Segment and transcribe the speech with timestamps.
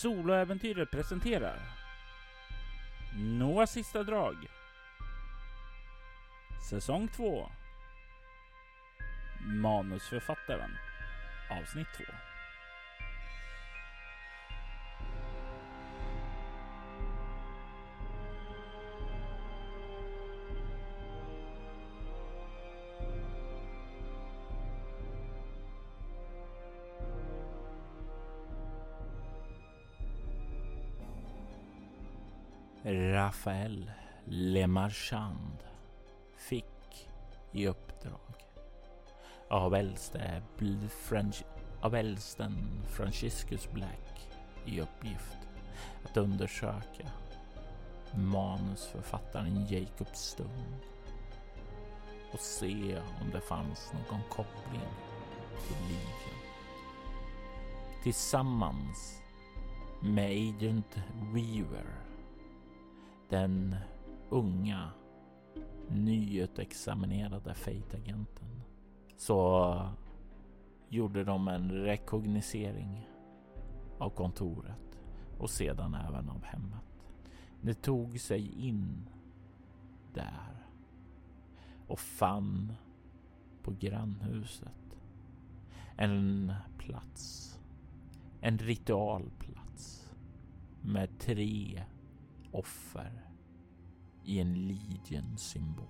[0.00, 1.58] Soloäventyret presenterar
[3.16, 4.36] Noahs sista drag.
[6.70, 7.50] Säsong 2
[9.40, 10.70] Manusförfattaren.
[11.50, 12.04] Avsnitt 2
[33.40, 33.90] Rafael
[34.24, 35.56] Lemarchand
[36.36, 37.08] fick
[37.52, 38.34] i uppdrag
[39.48, 40.42] av äldste
[40.88, 41.44] French,
[41.80, 44.28] av äldsten Franciscus Black
[44.64, 45.38] i uppgift
[46.04, 47.10] att undersöka
[48.14, 50.78] manusförfattaren Jacob Stone
[52.32, 54.90] och se om det fanns någon koppling
[55.66, 56.40] till Legion.
[58.02, 59.22] Tillsammans
[60.00, 60.96] med Agent
[61.32, 62.09] Weaver
[63.30, 63.76] den
[64.28, 64.90] unga
[65.88, 68.62] nyutexaminerade Fate-agenten
[69.16, 69.88] så
[70.88, 73.08] gjorde de en rekognosering
[73.98, 74.98] av kontoret
[75.38, 76.84] och sedan även av hemmet.
[77.60, 79.08] De tog sig in
[80.14, 80.66] där
[81.86, 82.72] och fann
[83.62, 84.96] på grannhuset
[85.96, 87.58] en plats,
[88.40, 90.12] en ritualplats
[90.82, 91.82] med tre
[92.52, 93.12] offer
[94.24, 95.86] i en Legion-symbol.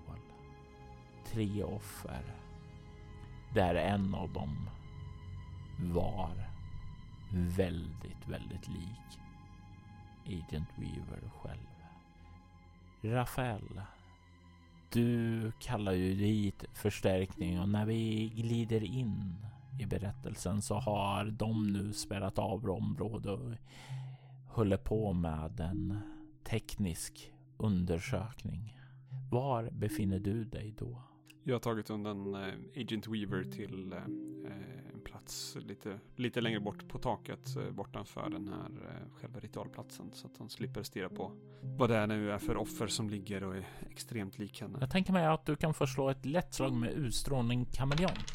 [1.26, 2.22] Tre offer
[3.54, 4.70] där en av dem
[5.78, 6.50] var
[7.32, 9.20] väldigt, väldigt lik
[10.26, 11.66] Agent Weaver själv.
[13.02, 13.80] Rafael,
[14.92, 19.46] du kallar ju dit förstärkning och när vi glider in
[19.80, 23.54] i berättelsen så har de nu spärrat av området och
[24.54, 25.98] håller på med en
[26.50, 28.78] teknisk undersökning.
[29.30, 31.02] Var befinner du dig då?
[31.44, 33.98] Jag har tagit undan äh, Agent Weaver till äh,
[34.94, 38.70] en plats lite, lite längre bort på taket äh, bortanför den här
[39.14, 42.86] själva ritualplatsen så att han slipper stirra på vad det är nu är för offer
[42.86, 44.78] som ligger och är extremt lik henne.
[44.80, 48.32] Jag tänker mig att du kan få slå ett lätt slag med utstrålning kameleont.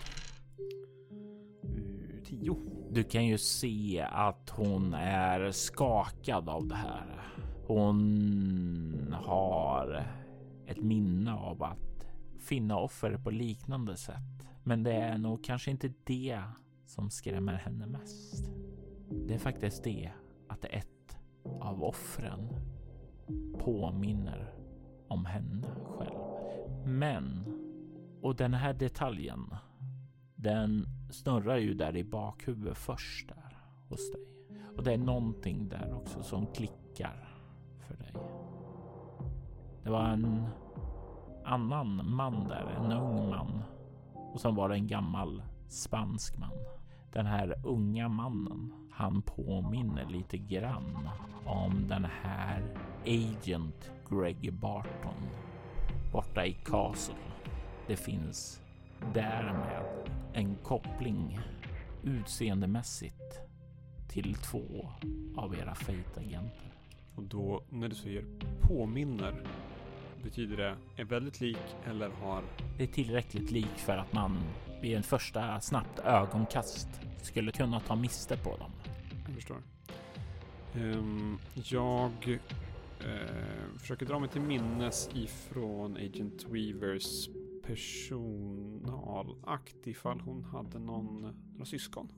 [2.26, 2.58] Tio.
[2.92, 7.26] Du kan ju se att hon är skakad av det här.
[7.68, 10.08] Hon har
[10.66, 12.08] ett minne av att
[12.40, 14.48] finna offer på liknande sätt.
[14.64, 16.42] Men det är nog kanske inte det
[16.86, 18.52] som skrämmer henne mest.
[19.10, 20.12] Det är faktiskt det
[20.48, 21.18] att ett
[21.60, 22.50] av offren
[23.60, 24.54] påminner
[25.08, 26.20] om henne själv.
[26.86, 27.44] Men,
[28.22, 29.56] och den här detaljen,
[30.36, 33.58] den snurrar ju där i bakhuvudet först där
[33.90, 34.28] hos dig.
[34.78, 37.25] Och det är någonting där också som klickar
[37.88, 38.14] för dig.
[39.84, 40.46] Det var en
[41.46, 43.64] annan man där, en ung man.
[44.34, 46.58] Och som var en gammal spansk man.
[47.14, 51.10] Den här unga mannen, han påminner lite grann
[51.46, 52.64] om den här
[53.06, 55.16] Agent Greg Barton
[56.12, 57.16] borta i Castle.
[57.88, 58.62] Det finns
[59.14, 59.86] därmed
[60.34, 61.40] en koppling
[62.04, 63.40] utseendemässigt
[64.08, 64.90] till två
[65.36, 66.75] av era fejtagenter.
[67.16, 68.26] Och då när du säger
[68.62, 69.44] påminner,
[70.24, 72.44] betyder det är väldigt lik eller har?
[72.78, 74.38] Det är tillräckligt lik för att man
[74.82, 76.88] vid en första snabbt ögonkast
[77.22, 78.72] skulle kunna ta miste på dem.
[79.26, 79.58] Jag förstår.
[80.76, 82.38] Um, jag uh,
[83.78, 87.30] försöker dra mig till minnes ifrån Agent Weavers
[87.66, 91.22] personalakt ifall hon hade någon,
[91.52, 92.10] några syskon.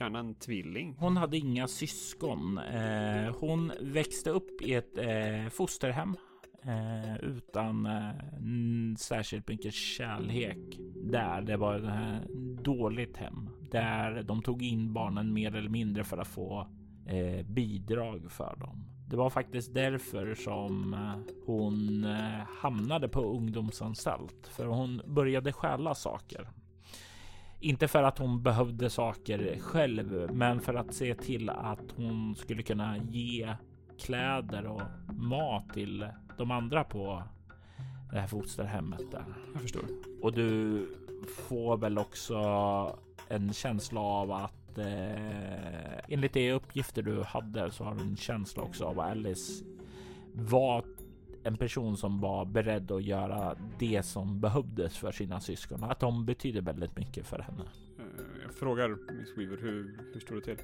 [0.00, 0.94] Gärna en tvilling.
[0.98, 2.58] Hon hade inga syskon.
[2.58, 6.16] Eh, hon växte upp i ett eh, fosterhem
[6.64, 10.78] eh, utan eh, särskilt mycket kärlek.
[10.94, 13.50] Där det var ett dåligt hem.
[13.70, 16.68] Där de tog in barnen mer eller mindre för att få
[17.06, 18.84] eh, bidrag för dem.
[19.08, 24.46] Det var faktiskt därför som eh, hon eh, hamnade på ungdomsanstalt.
[24.46, 26.48] För hon började stjäla saker.
[27.64, 32.62] Inte för att hon behövde saker själv, men för att se till att hon skulle
[32.62, 33.54] kunna ge
[33.98, 34.82] kläder och
[35.14, 36.08] mat till
[36.38, 37.22] de andra på
[38.12, 39.24] det här fosterhemmet där.
[39.52, 39.84] Jag förstår.
[40.22, 40.86] Och du
[41.48, 42.38] får väl också
[43.28, 48.62] en känsla av att eh, enligt de uppgifter du hade så har du en känsla
[48.62, 49.64] också av att Alice
[50.32, 50.84] var
[51.44, 55.84] en person som var beredd att göra det som behövdes för sina syskon.
[55.84, 57.62] Att de betyder väldigt mycket för henne.
[57.98, 60.58] Eh, jag frågar Miss Weaver, hur, hur står det till?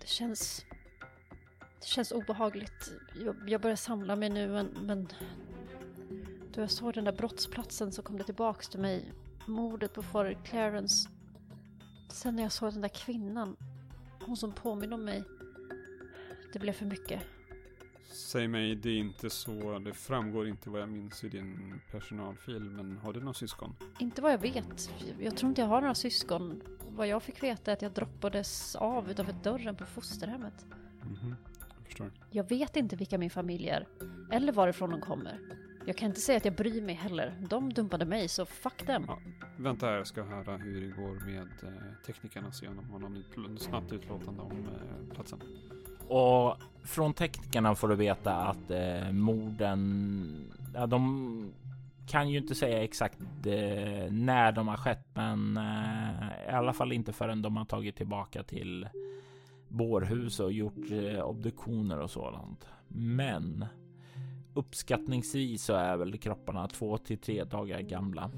[0.00, 0.66] Det känns...
[1.80, 2.92] Det känns obehagligt.
[3.24, 5.08] Jag, jag börjar samla mig nu men, men...
[6.54, 9.12] Då jag såg den där brottsplatsen så kom det tillbaks till mig.
[9.46, 11.08] Mordet på far Clarence.
[12.10, 13.56] Sen när jag såg den där kvinnan.
[14.26, 15.24] Hon som påminner om mig.
[16.52, 17.22] Det blev för mycket.
[18.08, 22.60] Säg mig, det är inte så, det framgår inte vad jag minns i din personalfil,
[22.60, 23.74] men har du några syskon?
[23.98, 24.90] Inte vad jag vet.
[25.20, 26.62] Jag tror inte jag har några syskon.
[26.88, 30.66] Vad jag fick veta är att jag droppades av utanför dörren på fosterhemmet.
[31.02, 31.34] Mhm,
[31.78, 32.12] jag förstår.
[32.30, 33.86] Jag vet inte vilka min familj är.
[34.32, 35.40] Eller varifrån de kommer.
[35.86, 37.34] Jag kan inte säga att jag bryr mig heller.
[37.50, 39.04] De dumpade mig, så fuck dem.
[39.08, 39.18] Ja,
[39.56, 42.98] vänta här, jag ska höra hur det går med eh, teknikerna, se om de har
[42.98, 45.40] någon utl- snabbt utlåtande om eh, platsen.
[46.08, 51.52] Och från teknikerna får du veta att eh, morden, ja, de
[52.06, 56.92] kan ju inte säga exakt eh, när de har skett, men eh, i alla fall
[56.92, 58.88] inte förrän de har tagit tillbaka till
[59.68, 62.68] bårhus och gjort eh, obduktioner och sådant.
[62.88, 63.64] Men
[64.54, 68.30] uppskattningsvis så är väl kropparna två till tre dagar gamla.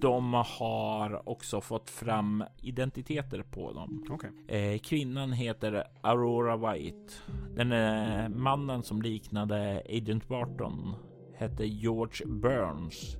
[0.00, 4.04] De har också fått fram identiteter på dem.
[4.10, 4.30] Okej.
[4.48, 7.12] Eh, kvinnan heter Aurora White.
[7.56, 10.94] Den eh, mannen som liknade Agent Barton
[11.34, 13.16] hette George Burns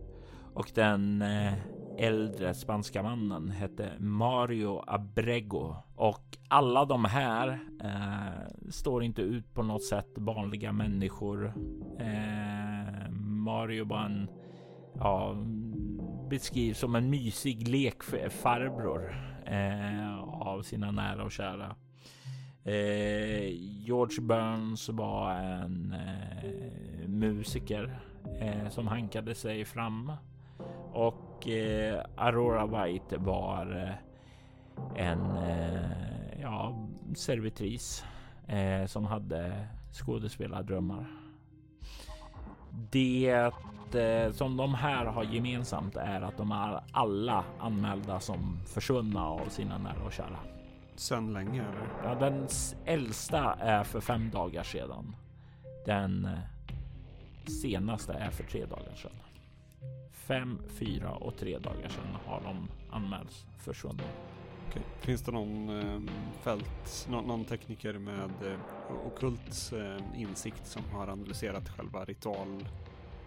[0.55, 1.53] och den eh,
[1.99, 9.63] äldre spanska mannen hette Mario Abrego och alla de här eh, står inte ut på
[9.63, 11.53] något sätt vanliga människor.
[11.99, 14.29] Eh, Mario var en
[14.95, 15.37] ja,
[16.29, 21.77] beskrivs som en mysig lekfarbror eh, av sina nära och kära.
[22.65, 23.49] Eh,
[23.85, 27.99] George Burns var en eh, musiker
[28.41, 30.13] eh, som hankade sig fram
[30.93, 33.95] och eh, Aurora White var eh,
[35.05, 38.05] en eh, ja, servitris
[38.47, 41.26] eh, som hade skådespelardrömmar.
[42.91, 43.53] Det
[43.95, 49.49] eh, som de här har gemensamt är att de är alla anmälda som försvunna av
[49.49, 50.39] sina nära och kära.
[50.97, 51.89] Sen länge eller?
[52.05, 52.49] Ja, den
[52.85, 55.17] äldsta är för fem dagar sedan.
[55.87, 59.13] Den eh, senaste är för tre dagar sedan.
[60.13, 64.03] Fem, fyra och tre dagar sedan har de anmälts försvunna.
[64.71, 64.83] Okay.
[65.01, 66.01] Finns det någon eh,
[66.43, 72.69] fält, nå- någon tekniker med eh, okult eh, insikt som har analyserat själva ritual,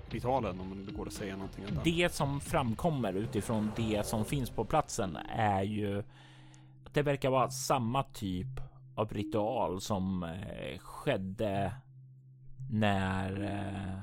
[0.10, 1.84] ritualen om det går att säga någonting om den?
[1.84, 6.00] Det som framkommer utifrån det som finns på platsen är ju
[6.86, 8.60] att det verkar vara samma typ
[8.96, 11.74] av ritual som eh, skedde
[12.72, 14.00] när eh,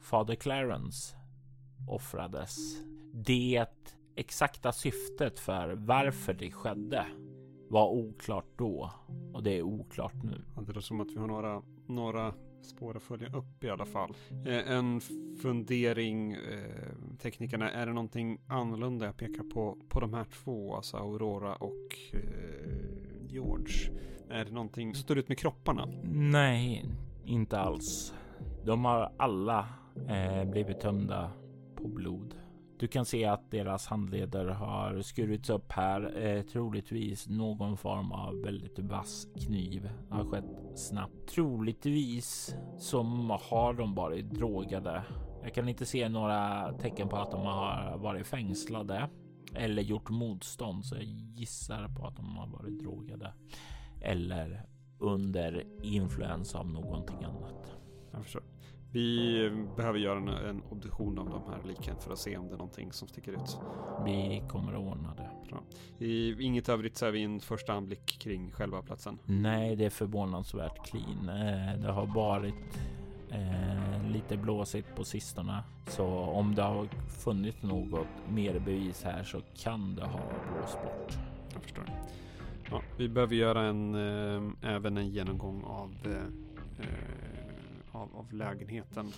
[0.00, 1.16] Fader Clarence
[1.88, 2.56] offrades.
[3.14, 3.66] Det
[4.16, 7.06] exakta syftet för varför det skedde
[7.68, 8.90] var oklart då
[9.32, 10.44] och det är oklart nu.
[10.56, 13.86] Ja, Det låter som att vi har några, några spår att följa upp i alla
[13.86, 14.14] fall.
[14.46, 15.00] Eh, en
[15.42, 20.96] fundering, eh, teknikerna, är det någonting annorlunda jag pekar på på de här två, alltså
[20.96, 22.20] Aurora och eh,
[23.28, 23.90] George?
[24.30, 25.88] Är det någonting som står ut med kropparna?
[26.12, 26.84] Nej,
[27.24, 28.14] inte alls.
[28.64, 29.68] De har alla
[30.08, 31.30] eh, blivit tömda
[31.76, 32.34] på blod.
[32.82, 36.26] Du kan se att deras handleder har skurits upp här.
[36.26, 39.90] Eh, troligtvis någon form av väldigt vass kniv.
[40.08, 41.28] Det har skett snabbt.
[41.34, 45.02] Troligtvis som har de varit drogade.
[45.42, 49.08] Jag kan inte se några tecken på att de har varit fängslade
[49.54, 53.32] eller gjort motstånd, så jag gissar på att de har varit drogade
[54.00, 54.66] eller
[54.98, 57.72] under influens av någonting annat.
[58.12, 58.51] Jag förstår.
[58.92, 62.54] Vi behöver göra en, en obduktion av de här liken för att se om det
[62.54, 63.58] är någonting som sticker ut.
[64.04, 65.28] Vi kommer att ordna det.
[66.04, 69.18] I inget övrigt så är vi en första anblick kring själva platsen.
[69.24, 71.28] Nej, det är förvånansvärt clean.
[71.28, 72.78] Eh, Det har varit
[73.30, 79.40] eh, lite blåsigt på sistone, så om det har funnits något mer bevis här så
[79.56, 80.20] kan det ha
[80.56, 81.18] blåst bort.
[81.52, 81.84] Jag förstår.
[82.70, 87.31] Ja, vi behöver göra en, eh, även en genomgång av, eh, eh,
[87.92, 89.12] av, av lägenheten.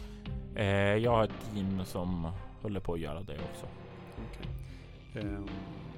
[0.56, 0.66] Eh,
[0.96, 2.30] Jag har ett team som
[2.62, 3.66] håller på att göra det också.
[5.18, 5.46] Ehm,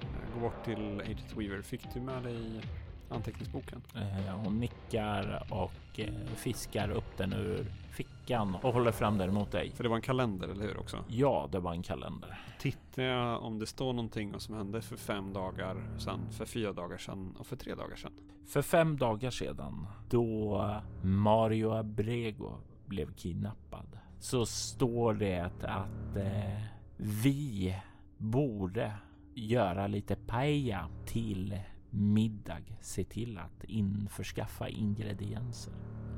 [0.00, 1.62] jag går bort till Agent Weaver.
[1.62, 2.60] Fick du med dig
[3.08, 3.82] anteckningsboken?
[3.94, 9.52] Eh, Hon nickar och eh, fiskar upp den ur fickan och håller fram den mot
[9.52, 9.70] dig.
[9.70, 11.04] För det var en kalender, eller hur också?
[11.08, 12.38] Ja, det var en kalender.
[12.58, 16.98] Tittar jag om det står någonting som hände för fem dagar sedan, för fyra dagar
[16.98, 18.12] sedan och för tre dagar sedan.
[18.46, 26.62] För fem dagar sedan, då Mario Abrego blev kidnappad, så står det att eh,
[26.96, 27.76] vi
[28.18, 28.92] borde
[29.34, 31.60] göra lite paella till
[31.96, 35.72] middag se till att införskaffa ingredienser.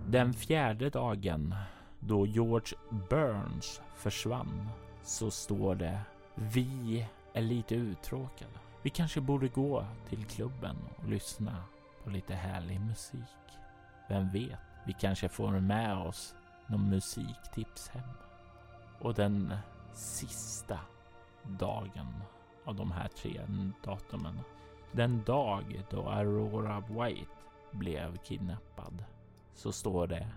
[0.07, 1.55] Den fjärde dagen
[2.01, 2.79] då George
[3.11, 4.69] Burns försvann
[5.03, 6.01] så står det
[6.35, 8.51] Vi är lite uttråkade.
[8.83, 11.65] Vi kanske borde gå till klubben och lyssna
[12.05, 13.21] på lite härlig musik.
[14.09, 16.35] Vem vet, vi kanske får med oss
[16.67, 18.11] någon musiktips hem.
[18.99, 19.55] Och den
[19.95, 20.79] sista
[21.43, 22.23] dagen
[22.65, 23.41] av de här tre
[23.85, 24.41] datumen.
[24.93, 27.31] Den dag då Aurora White
[27.71, 29.05] blev kidnappad
[29.55, 30.29] så står det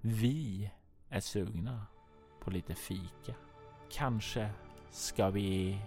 [0.00, 0.70] Vi
[1.08, 1.86] är sugna
[2.40, 3.34] på lite fika.
[3.90, 4.50] Kanske
[4.90, 5.80] ska vi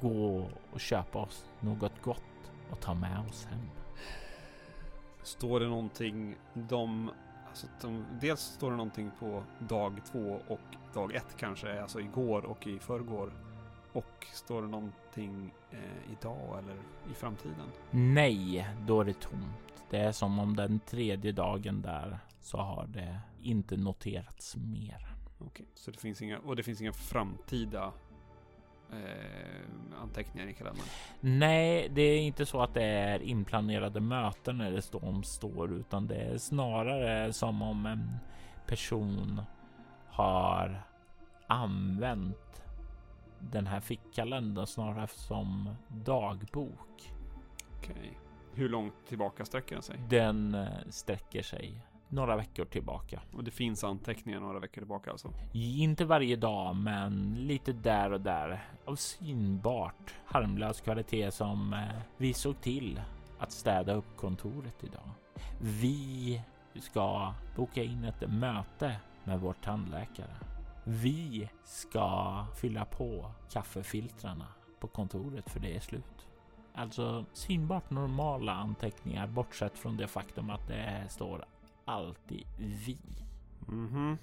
[0.00, 3.70] gå och köpa oss något gott och ta med oss hem.
[5.22, 7.10] Står det någonting, de,
[7.48, 10.60] alltså de, dels står det någonting på dag två och
[10.94, 13.32] dag ett kanske, alltså igår och i förrgår.
[13.96, 16.76] Och står det någonting eh, idag eller
[17.10, 17.68] i framtiden?
[17.90, 19.84] Nej, då är det tomt.
[19.90, 25.06] Det är som om den tredje dagen där så har det inte noterats mer.
[25.38, 27.92] Okej, så det finns inga, och det finns inga framtida
[28.92, 30.86] eh, anteckningar i kalendern?
[31.20, 36.16] Nej, det är inte så att det är inplanerade möten står om står, utan det
[36.16, 38.16] är snarare som om en
[38.66, 39.42] person
[40.08, 40.82] har
[41.46, 42.65] använt
[43.52, 47.12] den här fickkalendern snarare som dagbok.
[47.78, 48.18] Okej.
[48.54, 50.00] Hur långt tillbaka sträcker den sig?
[50.08, 53.22] Den eh, sträcker sig några veckor tillbaka.
[53.32, 55.32] Och det finns anteckningar några veckor tillbaka alltså?
[55.52, 61.80] Inte varje dag, men lite där och där av synbart harmlös kvalitet som eh,
[62.16, 63.00] vi såg till
[63.38, 65.10] att städa upp kontoret idag.
[65.60, 66.42] Vi
[66.74, 70.36] ska boka in ett möte med vår tandläkare.
[70.88, 74.46] Vi ska fylla på kaffefiltrarna
[74.80, 76.26] på kontoret för det är slut.
[76.74, 81.44] Alltså synbart normala anteckningar bortsett från det faktum att det står
[81.84, 82.98] alltid vi.
[83.68, 84.18] Mhm.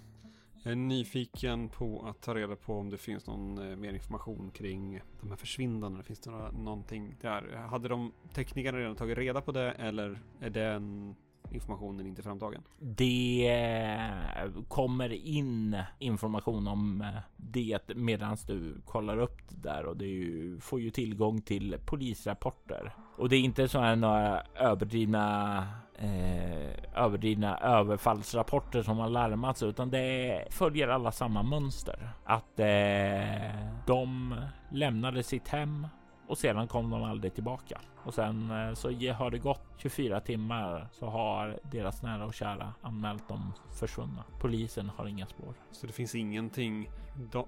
[0.64, 4.52] Jag är nyfiken på att ta reda på om det finns någon eh, mer information
[4.54, 6.04] kring de här försvinnandena.
[6.04, 7.56] Finns det några, någonting där?
[7.56, 11.16] Hade de teknikerna redan tagit reda på det eller är den
[11.54, 12.64] informationen inte framtagen?
[12.80, 17.08] Det eh, kommer in information om eh,
[17.38, 22.94] det medan du kollar upp det där och du får ju tillgång till polisrapporter.
[23.18, 25.58] Och det är inte så här några överdrivna
[25.96, 32.10] eh, överdrivna överfallsrapporter som har larmats utan det följer alla samma mönster.
[32.24, 33.56] Att eh,
[33.88, 34.36] de
[34.72, 35.88] lämnade sitt hem
[36.28, 37.82] och sedan kom de aldrig tillbaka.
[38.04, 42.74] Och sen eh, så har det gått 24 timmar så har deras nära och kära
[42.82, 44.24] anmält dem försvunna.
[44.40, 45.54] Polisen har inga spår.
[45.72, 46.90] Så det finns ingenting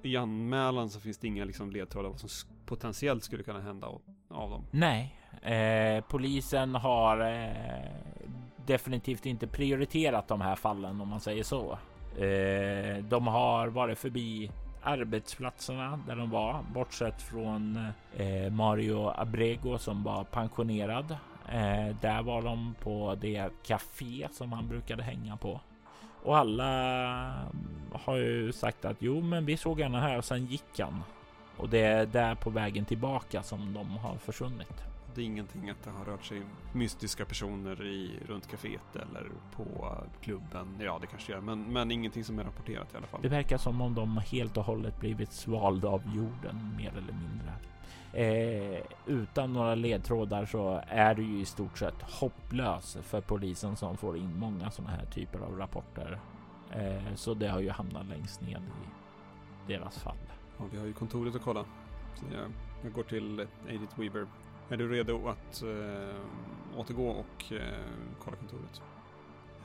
[0.04, 2.30] i anmälan så finns det inga liksom ledtrådar vad som
[2.66, 3.88] potentiellt skulle kunna hända
[4.30, 4.66] av dem?
[4.72, 7.92] Nej, eh, polisen har eh,
[8.66, 11.78] definitivt inte prioriterat de här fallen om man säger så.
[12.18, 14.52] Eh, de har varit förbi
[14.86, 21.18] arbetsplatserna där de var, bortsett från eh, Mario Abrego som var pensionerad.
[21.50, 25.60] Eh, där var de på det café som han brukade hänga på.
[26.24, 26.72] Och alla
[27.26, 31.04] mm, har ju sagt att jo, men vi såg henne här och sen gick han.
[31.58, 34.95] Och det är där på vägen tillbaka som de har försvunnit.
[35.16, 36.42] Det är ingenting att det har rört sig
[36.74, 40.78] mystiska personer i, runt kaféet eller på klubben.
[40.80, 43.22] Ja, det kanske gör, men, men ingenting som är rapporterat i alla fall.
[43.22, 47.54] Det verkar som om de helt och hållet blivit svalda av jorden mer eller mindre.
[48.16, 53.98] Eh, utan några ledtrådar så är det ju i stort sett hopplöst för polisen som
[53.98, 56.20] får in många sådana här typer av rapporter.
[56.72, 60.18] Eh, så det har ju hamnat längst ned i deras fall.
[60.58, 61.66] Ja, vi har ju kontoret att kolla.
[62.16, 62.52] Så jag,
[62.84, 64.28] jag går till Edith Weaver
[64.70, 67.62] är du redo att äh, återgå och äh,
[68.20, 68.82] kolla kontoret?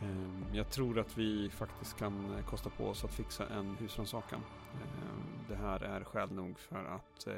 [0.02, 4.40] Äh, jag tror att vi faktiskt kan kosta på oss att fixa en husrannsakan.
[5.48, 7.28] det här är skäl nog för att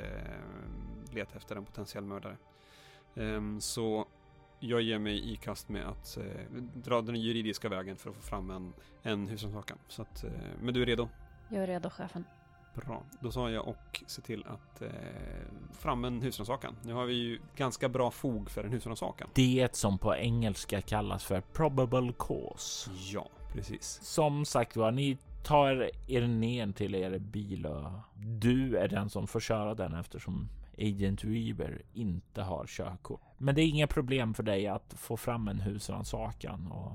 [1.14, 2.36] leta efter en potentiell mördare.
[3.60, 4.06] så
[4.60, 6.18] jag ger mig i kast med att
[6.74, 9.78] dra den juridiska vägen för att få fram en, en husrannsakan.
[9.88, 10.24] Så att,
[10.60, 11.08] men du är redo?
[11.48, 12.24] Jag är redo, chefen.
[12.74, 14.88] Bra, då sa jag och se till att eh,
[15.72, 16.76] fram en husrannsakan.
[16.82, 19.28] Nu har vi ju ganska bra fog för en husrannsakan.
[19.34, 22.90] Det som på engelska kallas för probable cause.
[23.12, 24.00] Ja, precis.
[24.02, 29.26] Som sagt var, ni tar er ner till er bil och du är den som
[29.26, 30.48] får köra den eftersom
[30.78, 33.20] Agent Weaver inte har körkort.
[33.38, 36.92] Men det är inga problem för dig att få fram en husrannsakan och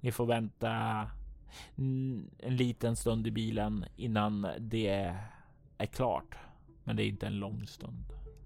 [0.00, 1.06] ni får vänta
[1.76, 5.16] en liten stund i bilen innan det
[5.78, 6.36] är klart.
[6.84, 8.04] Men det är inte en lång stund.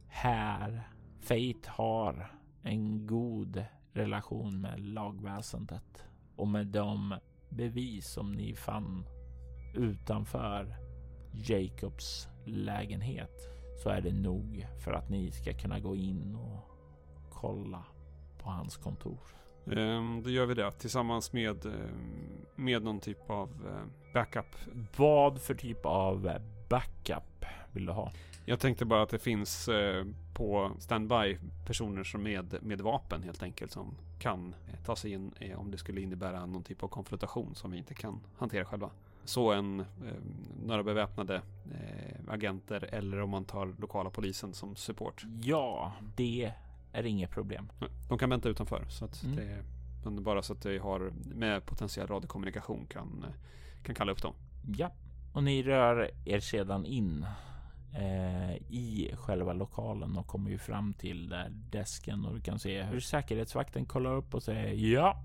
[0.09, 0.89] Här,
[1.21, 2.33] Fate har
[2.63, 6.05] en god relation med lagväsendet
[6.37, 7.15] och med de
[7.49, 9.07] bevis som ni fann
[9.75, 10.77] utanför
[11.33, 13.49] Jacobs lägenhet
[13.83, 16.71] så är det nog för att ni ska kunna gå in och
[17.31, 17.85] kolla
[18.39, 19.44] på hans kontor.
[19.65, 21.73] Um, då gör vi det tillsammans med, um,
[22.55, 24.57] med någon typ av uh, backup.
[24.97, 28.13] Vad för typ av backup vill du ha?
[28.45, 29.69] Jag tänkte bara att det finns
[30.35, 34.55] på standby personer som med, med vapen helt enkelt som kan
[34.85, 38.21] ta sig in om det skulle innebära någon typ av konfrontation som vi inte kan
[38.39, 38.91] hantera själva.
[39.25, 39.87] Så en, eh,
[40.65, 41.43] några beväpnade
[41.75, 45.25] eh, agenter eller om man tar lokala polisen som support.
[45.43, 46.53] Ja, det
[46.95, 47.69] är inget problem.
[48.09, 49.37] De kan vänta utanför så att mm.
[49.37, 49.65] det
[50.05, 53.27] men bara så att vi har med potentiell radiokommunikation kan,
[53.83, 54.35] kan kalla upp dem.
[54.77, 54.91] Ja,
[55.33, 57.27] och ni rör er sedan in
[57.95, 62.83] eh, i själva lokalen och kommer ju fram till där desken och du kan se
[62.83, 65.25] hur säkerhetsvakten kollar upp och säger ja.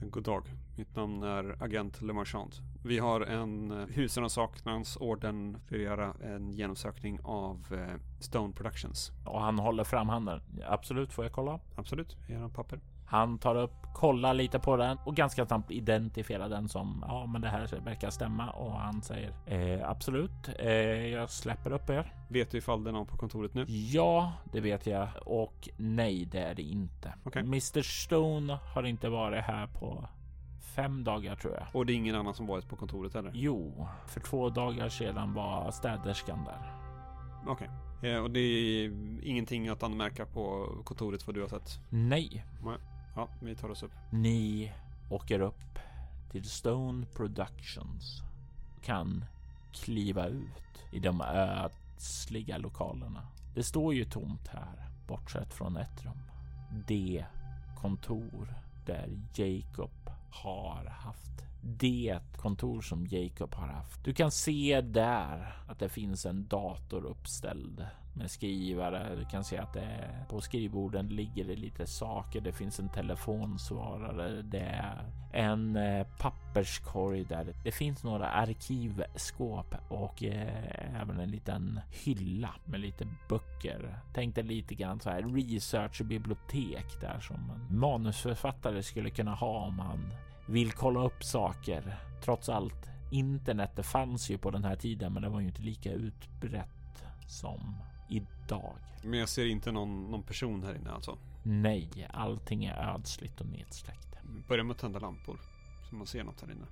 [0.00, 0.42] God dag.
[0.76, 2.54] Mitt namn är agent Le Marchand.
[2.84, 9.12] Vi har en eh, husrannsakningsorden för att göra en genomsökning av eh, Stone Productions.
[9.24, 10.40] Och han håller fram handen.
[10.66, 11.60] Absolut, får jag kolla?
[11.76, 12.80] Absolut, jag papper.
[13.08, 17.40] Han tar upp, kollar lite på den och ganska snabbt identifierar den som ja, men
[17.40, 20.48] det här verkar stämma och han säger eh, absolut.
[20.58, 20.70] Eh,
[21.06, 22.12] jag släpper upp er.
[22.28, 23.64] Vet du ifall det är någon på kontoret nu?
[23.68, 27.14] Ja, det vet jag och nej, det är det inte.
[27.24, 27.42] Okay.
[27.42, 30.08] Mr Stone har inte varit här på
[30.76, 31.66] fem dagar tror jag.
[31.72, 33.32] Och det är ingen annan som varit på kontoret heller?
[33.34, 36.72] Jo, för två dagar sedan var städerskan där.
[37.46, 37.70] Okej.
[37.98, 38.10] Okay.
[38.10, 38.90] Eh, och det är
[39.22, 41.80] ingenting att anmärka på kontoret vad du har sett?
[41.90, 42.44] Nej.
[43.18, 43.92] Ja, vi tar oss upp.
[44.10, 44.72] Ni
[45.10, 45.78] åker upp
[46.30, 48.22] till Stone Productions.
[48.82, 49.24] Kan
[49.72, 53.26] kliva ut i de ödsliga lokalerna.
[53.54, 56.22] Det står ju tomt här, bortsett från ett rum.
[56.86, 57.24] Det
[57.80, 58.54] kontor
[58.86, 61.44] där Jacob har haft.
[61.62, 64.04] Det kontor som Jacob har haft.
[64.04, 67.86] Du kan se där att det finns en dator uppställd
[68.18, 69.16] med skrivare.
[69.16, 72.40] Du kan se att det på skrivborden ligger det lite saker.
[72.40, 74.42] Det finns en telefonsvarare.
[74.42, 77.54] Det är en eh, papperskorg där.
[77.64, 83.98] Det finns några arkivskåp och eh, även en liten hylla med lite böcker.
[84.14, 89.78] Tänk dig lite grann så här researchbibliotek där som en manusförfattare skulle kunna ha om
[89.78, 90.12] han
[90.48, 91.98] vill kolla upp saker.
[92.24, 95.62] Trots allt, internet det fanns ju på den här tiden, men det var ju inte
[95.62, 97.76] lika utbrett som
[98.08, 98.74] idag.
[99.02, 101.18] Men jag ser inte någon, någon person här inne alltså?
[101.42, 104.08] Nej, allting är ödsligt och nedsläckt.
[104.48, 105.40] Börja med att tända lampor
[105.88, 106.66] så man ser något här inne.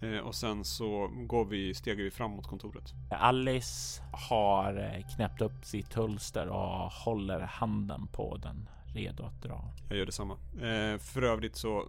[0.00, 2.92] Eh, och sen så går vi, stegar vi fram mot kontoret.
[3.10, 9.64] Alice har eh, knäppt upp sitt hölster och håller handen på den redo att dra.
[9.88, 10.34] Jag gör detsamma.
[10.54, 11.84] Eh, för övrigt så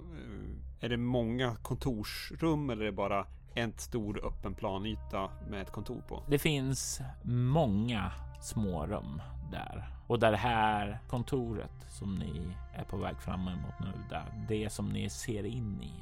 [0.80, 6.02] är det många kontorsrum eller är det bara en stor öppen planyta med ett kontor
[6.08, 6.24] på?
[6.28, 8.12] Det finns många
[8.46, 13.92] smårum där och där det här kontoret som ni är på väg fram emot nu,
[14.10, 15.94] där det som ni ser in i.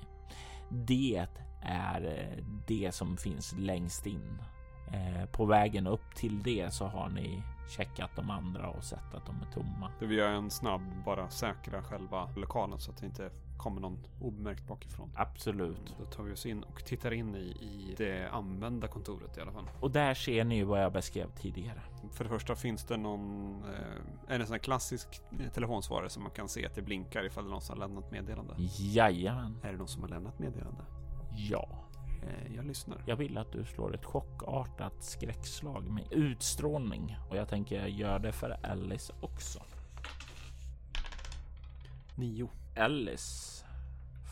[0.69, 1.27] Det
[1.61, 4.41] är eh, det som finns längst in.
[4.93, 9.25] Eh, på vägen upp till det så har ni checkat de andra och sett att
[9.25, 9.91] de är tomma.
[9.99, 14.67] Vi gör en snabb, bara säkra själva lokalen så att det inte kommer någon obemärkt
[14.67, 15.11] bakifrån.
[15.15, 15.95] Absolut.
[15.99, 19.51] Då tar vi oss in och tittar in i, i det använda kontoret i alla
[19.51, 19.69] fall.
[19.79, 21.81] Och där ser ni ju vad jag beskrev tidigare.
[22.11, 25.21] För det första finns det någon, eh, är det en sån här klassisk
[25.53, 28.11] telefonsvarare som man kan se att det blinkar ifall det är någon som har lämnat
[28.11, 28.55] meddelande?
[28.79, 29.57] Jajamän.
[29.63, 30.83] Är det någon som har lämnat meddelande?
[31.35, 31.69] Ja.
[32.23, 33.03] Eh, jag lyssnar.
[33.05, 38.31] Jag vill att du slår ett chockartat skräckslag med utstrålning och jag tänker göra det
[38.31, 39.59] för Alice också.
[42.15, 42.49] Nio.
[42.75, 43.65] Alice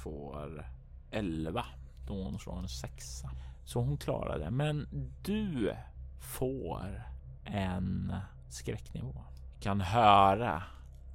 [0.04, 0.66] får
[1.12, 1.66] 11
[2.08, 3.32] då hon slår en sexa.
[3.66, 4.52] Så hon klarar det.
[4.52, 4.88] Men
[5.24, 5.76] du
[6.20, 7.04] får
[7.46, 8.16] en
[8.50, 9.24] skräcknivå.
[9.60, 10.64] Kan höra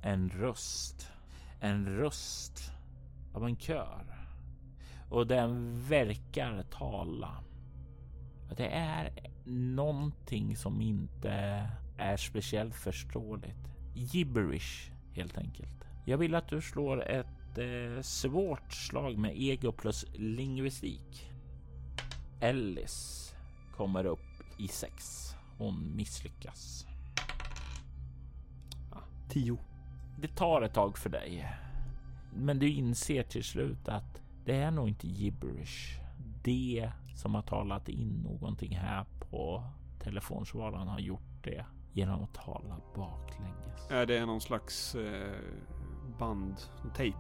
[0.03, 1.11] en röst.
[1.61, 2.73] En röst
[3.35, 4.17] av en kör
[5.11, 7.45] och den verkar tala.
[8.57, 11.31] Det är någonting som inte
[11.99, 13.69] är speciellt förståeligt.
[13.95, 15.86] Gibberish helt enkelt.
[16.09, 21.31] Jag vill att du slår ett eh, svårt slag med ego plus lingvistik.
[22.41, 23.35] Ellis
[23.77, 25.31] kommer upp i sex.
[25.59, 26.87] Hon misslyckas.
[28.91, 29.59] Ja, tio.
[30.21, 31.53] Det tar ett tag för dig.
[32.35, 36.01] Men du inser till slut att det är nog inte gibberish.
[36.45, 39.65] Det som har talat in någonting här på
[40.01, 43.91] telefonsvararen har gjort det genom att tala baklänges.
[43.91, 45.33] Är det någon slags eh,
[46.19, 47.17] bandtejp.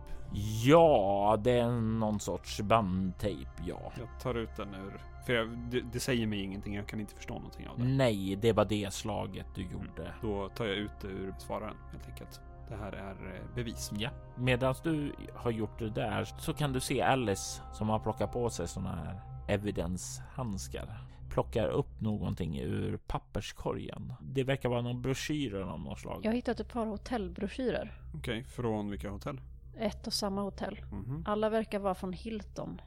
[0.64, 3.92] Ja, det är någon sorts bandtejp, ja.
[3.98, 5.00] Jag tar ut den ur...
[5.26, 6.74] För jag, det, det, säger mig ingenting.
[6.74, 7.84] Jag kan inte förstå någonting av det.
[7.84, 10.14] Nej, det var det slaget du gjorde.
[10.22, 12.40] Då tar jag ut det ur svararen helt enkelt.
[12.68, 13.90] Det här är eh, bevis.
[13.98, 18.32] Ja, medan du har gjort det där så kan du se Alice som har plockat
[18.32, 21.00] på sig sådana här evidenshandskar
[21.36, 24.12] plockar upp någonting ur papperskorgen.
[24.20, 26.20] Det verkar vara någon broschyr av något slag.
[26.24, 28.00] Jag har hittat ett par hotellbroschyrer.
[28.14, 29.40] Okej, okay, från vilka hotell?
[29.78, 30.78] Ett och samma hotell.
[30.92, 31.22] Mm -hmm.
[31.26, 32.80] Alla verkar vara från Hilton.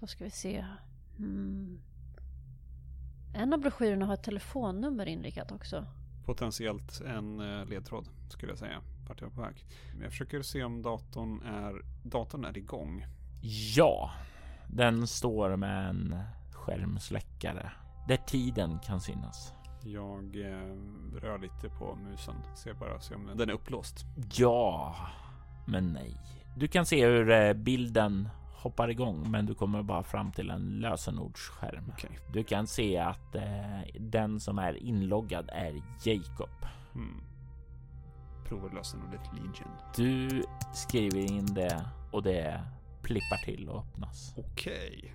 [0.00, 0.66] Då ska vi se.
[1.18, 1.80] Mm.
[3.34, 5.86] En av broschyrerna har ett telefonnummer inrikat också.
[6.24, 8.80] Potentiellt en eh, ledtråd skulle jag säga.
[9.08, 9.64] Vart jag på väg.
[10.02, 13.06] Jag försöker se om datorn är, datorn är igång.
[13.76, 14.10] Ja,
[14.68, 16.14] den står med en
[16.64, 17.72] skärmsläckare
[18.08, 19.52] där tiden kan synas.
[19.84, 20.76] Jag eh,
[21.20, 22.34] rör lite på musen.
[22.56, 24.04] Ser bara se om den är upplåst.
[24.32, 24.96] Ja,
[25.66, 26.16] men nej.
[26.56, 30.78] Du kan se hur eh, bilden hoppar igång, men du kommer bara fram till en
[30.80, 31.92] lösenordsskärm.
[31.94, 32.10] Okay.
[32.32, 36.66] Du kan se att eh, den som är inloggad är Jacob.
[36.92, 37.20] Hmm.
[38.48, 39.70] Provar lösenordet Legion.
[39.96, 42.60] Du skriver in det och det
[43.02, 44.34] plippar till och öppnas.
[44.36, 45.14] Okej.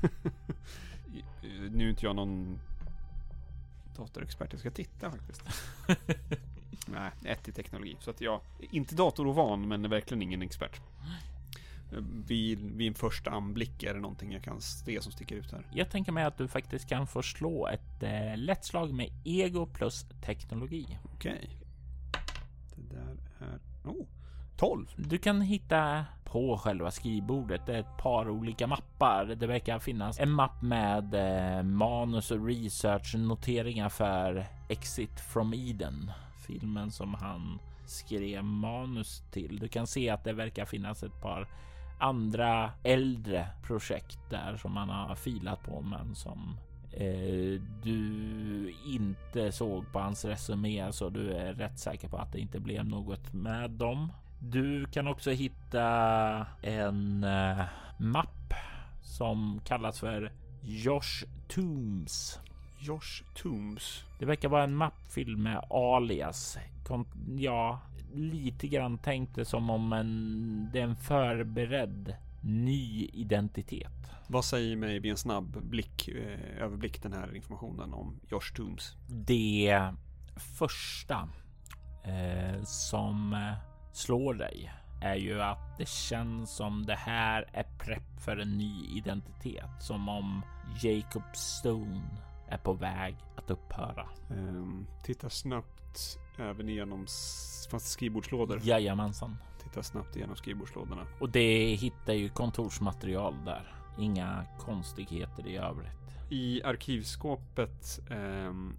[1.70, 2.60] nu är inte jag någon
[3.96, 4.52] datorexpert.
[4.52, 5.42] Jag ska titta faktiskt.
[6.86, 7.96] Nej, ett i teknologi.
[8.00, 10.80] Så att jag är inte datorovan, men verkligen ingen expert.
[12.26, 15.66] Vid, vid en första anblick är det någonting jag kan se som sticker ut här.
[15.74, 19.66] Jag tänker mig att du faktiskt kan få slå ett eh, lätt slag med ego
[19.66, 20.98] plus teknologi.
[21.14, 21.50] Okej.
[22.76, 23.58] Det där är...
[23.84, 24.06] Oh,
[24.60, 24.86] 12.
[24.96, 29.24] Du kan hitta på själva skrivbordet ett par olika mappar.
[29.24, 36.12] Det verkar finnas en mapp med eh, manus och research noteringar för Exit from Eden,
[36.46, 39.58] filmen som han skrev manus till.
[39.58, 41.48] Du kan se att det verkar finnas ett par
[41.98, 46.56] andra äldre projekt där som man har filat på men som
[46.92, 52.40] eh, du inte såg på hans resumé så du är rätt säker på att det
[52.40, 54.12] inte blev något med dem.
[54.40, 55.86] Du kan också hitta
[56.62, 57.62] en uh,
[57.98, 58.54] mapp
[59.02, 62.40] som kallas för Josh Tooms.
[62.78, 64.04] Josh Tooms.
[64.18, 66.58] Det verkar vara en mapp fylld med alias.
[66.86, 67.06] Kon
[67.38, 67.80] ja,
[68.14, 74.10] lite grann tänkt det som om en, det är en förberedd ny identitet.
[74.26, 78.96] Vad säger mig vid en snabb blick, eh, överblick den här informationen om Josh Tooms?
[79.08, 79.92] Det
[80.58, 81.28] första
[82.04, 83.34] eh, som
[83.92, 88.86] slår dig är ju att det känns som det här är prepp för en ny
[88.96, 89.70] identitet.
[89.80, 90.42] Som om
[90.82, 92.02] Jacob Stone
[92.48, 94.08] är på väg att upphöra.
[94.30, 97.06] Um, titta snabbt även igenom
[97.70, 98.60] fast skrivbordslådor.
[98.62, 99.36] Jajamensan.
[99.62, 101.06] Titta snabbt igenom skrivbordslådorna.
[101.20, 103.74] Och det hittar ju kontorsmaterial där.
[103.98, 106.09] Inga konstigheter i övrigt.
[106.32, 108.16] I arkivskåpet eh,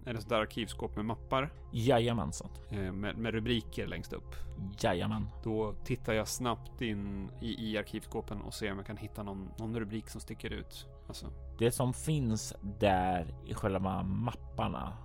[0.04, 1.52] är det sådär arkivskåp med mappar.
[1.72, 2.50] Jajamensan.
[2.70, 4.34] Eh, med, med, rubriker längst upp.
[4.78, 5.28] Jajamän.
[5.44, 9.48] Då tittar jag snabbt in i, i arkivskåpen och ser om jag kan hitta någon,
[9.58, 10.86] någon rubrik som sticker ut.
[11.08, 11.26] Alltså.
[11.58, 14.96] Det som finns där i själva mapparna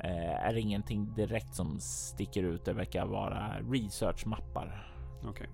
[0.00, 2.64] eh, är ingenting direkt som sticker ut.
[2.64, 4.94] Det verkar vara researchmappar.
[5.18, 5.30] Okej.
[5.30, 5.48] Okay.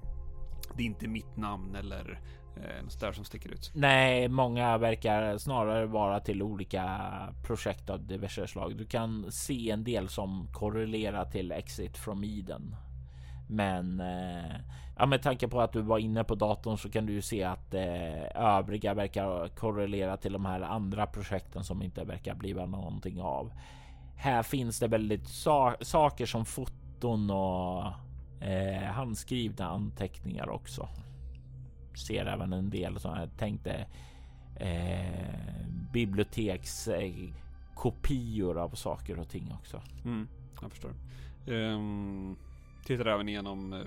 [0.77, 2.21] Det är inte mitt namn eller
[2.63, 3.71] Eh, något där som sticker ut?
[3.75, 7.11] Nej, många verkar snarare vara till olika
[7.43, 8.77] projekt av diverse slag.
[8.77, 12.77] Du kan se en del som korrelerar till Exit from Eden.
[13.49, 14.57] Men eh,
[14.97, 17.45] ja, med tanke på att du var inne på datorn så kan du ju se
[17.45, 23.21] att eh, övriga verkar korrelera till de här andra projekten som inte verkar bli någonting
[23.21, 23.53] av.
[24.17, 27.85] Här finns det väldigt sa saker som foton och
[28.41, 30.89] eh, handskrivna anteckningar också
[31.99, 33.87] ser även en del som jag tänkte
[34.57, 35.39] eh,
[35.93, 39.83] bibliotekskopior av saker och ting också.
[40.05, 40.29] Mm,
[40.61, 40.93] jag förstår.
[41.47, 42.37] Um,
[42.85, 43.85] tittar även igenom uh,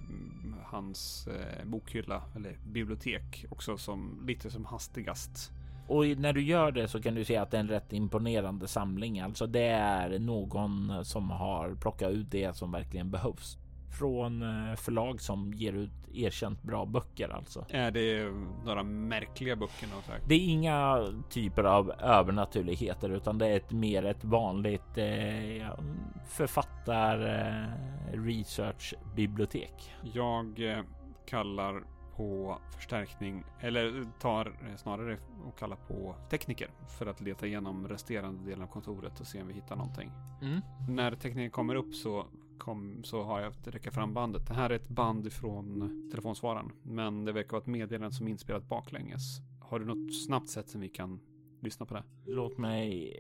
[0.64, 5.52] hans uh, bokhylla eller bibliotek också som lite som hastigast.
[5.88, 8.68] Och när du gör det så kan du se att det är en rätt imponerande
[8.68, 9.20] samling.
[9.20, 13.58] Alltså det är någon som har plockat ut det som verkligen behövs
[14.00, 17.66] från eh, förlag som ger ut erkänt bra böcker alltså.
[17.70, 18.32] Är det
[18.66, 19.88] några märkliga böcker?
[20.28, 25.80] Det är inga typer av övernaturligheter utan det är ett mer ett vanligt eh,
[26.28, 29.94] författar eh, researchbibliotek.
[30.14, 30.84] Jag eh,
[31.26, 31.84] kallar
[32.16, 38.64] på förstärkning eller tar snarare och kallar på tekniker för att leta igenom resterande delen
[38.64, 40.12] av kontoret och se om vi hittar någonting.
[40.42, 40.62] Mm.
[40.90, 42.26] När tekniken kommer upp så
[42.62, 44.48] kom, så har jag att räcka fram bandet.
[44.48, 46.72] Det här är ett band från telefonsvararen.
[46.84, 49.40] Men det verkar vara ett meddelande som är inspelat baklänges.
[49.60, 51.20] Har du något snabbt sätt som vi kan
[51.60, 52.04] lyssna på det?
[52.26, 53.14] Låt mig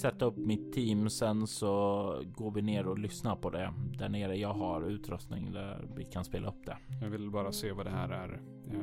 [0.00, 1.10] sätta upp mitt team.
[1.10, 4.36] Sen så går vi ner och lyssnar på det där nere.
[4.36, 6.76] Jag har utrustning där vi kan spela upp det.
[7.02, 8.40] Jag vill bara se vad det här är.
[8.72, 8.80] Eh,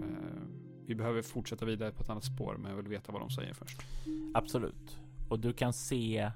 [0.85, 3.53] vi behöver fortsätta vidare på ett annat spår, men jag vill veta vad de säger
[3.53, 3.81] först.
[4.33, 4.99] Absolut.
[5.29, 6.31] Och du kan se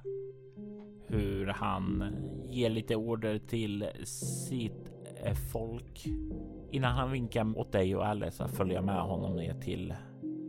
[1.10, 2.16] hur han
[2.50, 4.92] ger lite order till sitt
[5.24, 6.06] eh, folk
[6.72, 9.94] innan han vinkar åt dig och Alice att följa med honom ner till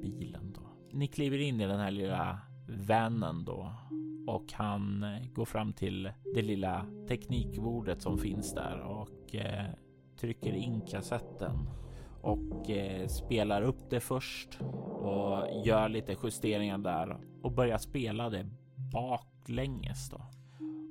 [0.02, 0.52] bilen.
[0.54, 0.60] Då.
[0.92, 2.38] Ni kliver in i den här lilla
[2.88, 3.72] vanen då
[4.26, 9.64] och han eh, går fram till det lilla teknikbordet som finns där och eh,
[10.20, 11.68] trycker in kassetten
[12.22, 14.58] och eh, spelar upp det först
[15.00, 18.46] och gör lite justeringar där och börjar spela det
[18.92, 20.20] baklänges då.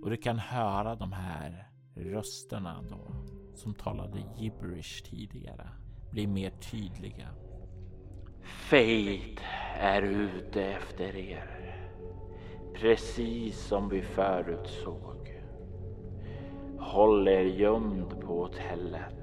[0.01, 3.11] Och du kan höra de här rösterna då
[3.55, 5.69] som talade gibberish tidigare
[6.11, 7.27] bli mer tydliga.
[8.41, 9.43] Fate
[9.79, 11.75] är ute efter er.
[12.73, 15.43] Precis som vi förutsåg.
[16.79, 19.19] Håll er gömd på hotellet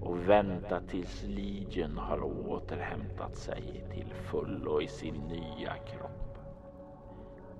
[0.00, 6.38] och vänta tills Legion har återhämtat sig till fullo i sin nya kropp.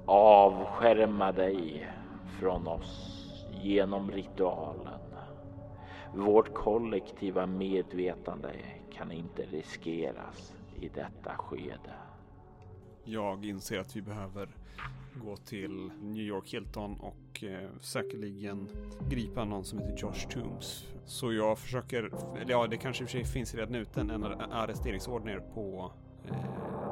[0.06, 1.88] Avskärma dig
[2.40, 3.24] från oss
[3.62, 5.00] genom ritualen.
[6.14, 8.50] Vårt kollektiva medvetande
[8.92, 11.94] kan inte riskeras i detta skede.
[13.04, 14.48] Jag inser att vi behöver
[15.14, 18.68] gå till New York Hilton och eh, säkerligen
[19.10, 20.86] gripa någon som heter Josh Toombs.
[21.04, 22.10] Så jag försöker,
[22.46, 25.92] ja det kanske i och för sig finns redan ute en arresteringsorder på
[26.24, 26.36] eh,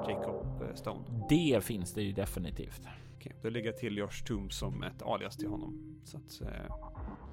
[0.08, 1.00] Jacob eh, Stone.
[1.28, 2.82] Det finns det ju definitivt.
[3.22, 6.00] Okej, då lägger jag till Josh Toombs som ett alias till honom.
[6.04, 6.76] Så att eh,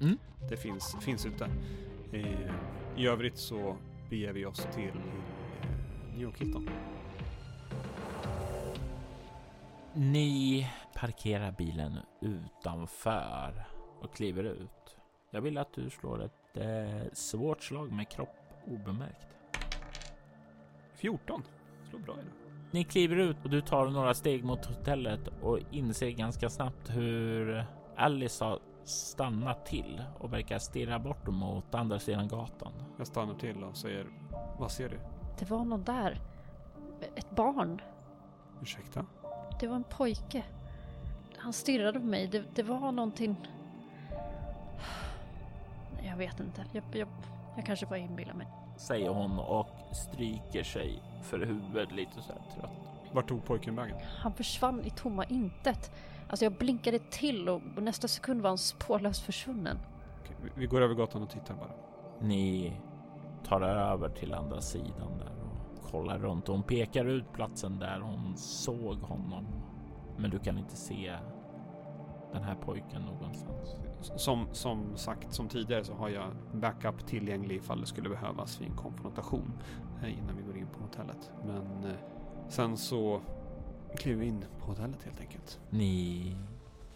[0.00, 0.18] mm.
[0.48, 1.44] det finns, finns ute.
[2.12, 2.54] Eh,
[2.96, 3.76] I övrigt så
[4.10, 6.70] beger vi oss till eh, New York Hilton.
[9.94, 13.64] Ni parkerar bilen utanför
[14.00, 14.96] och kliver ut.
[15.30, 19.28] Jag vill att du slår ett eh, svårt slag med kropp obemärkt.
[20.94, 21.42] 14.
[21.90, 22.49] Slår bra idag.
[22.70, 27.64] Ni kliver ut och du tar några steg mot hotellet och inser ganska snabbt hur
[27.96, 32.72] Alice har stannat till och verkar stirra bort mot andra sidan gatan.
[32.98, 34.06] Jag stannar till och säger,
[34.58, 34.98] vad ser du?
[35.38, 36.20] Det var någon där.
[37.16, 37.80] Ett barn.
[38.62, 39.06] Ursäkta?
[39.60, 40.44] Det var en pojke.
[41.36, 42.26] Han stirrade på mig.
[42.26, 43.36] Det, det var någonting...
[46.02, 46.64] Jag vet inte.
[46.72, 47.08] Jag, jag,
[47.56, 48.46] jag kanske bara inbillar mig.
[48.76, 52.70] Säger hon och stryker sig för huvudet lite så här trött.
[53.12, 53.96] Vart tog pojken vägen?
[54.18, 55.90] Han försvann i tomma intet.
[56.28, 59.78] Alltså jag blinkade till och nästa sekund var han spårlöst försvunnen.
[60.20, 61.72] Okej, vi går över gatan och tittar bara.
[62.20, 62.76] Ni
[63.44, 65.40] tar över till andra sidan där
[65.90, 69.46] kollar runt och hon pekar ut platsen där hon såg honom.
[70.18, 71.16] Men du kan inte se
[72.32, 73.76] den här pojken någonstans.
[74.00, 78.68] Som, som sagt som tidigare så har jag backup tillgänglig ifall det skulle behövas vid
[78.68, 79.52] en konfrontation
[80.02, 81.30] eh, innan vi går in på hotellet.
[81.46, 81.96] Men eh,
[82.48, 83.20] sen så
[83.96, 85.60] kliver vi in på hotellet helt enkelt.
[85.70, 86.36] Ni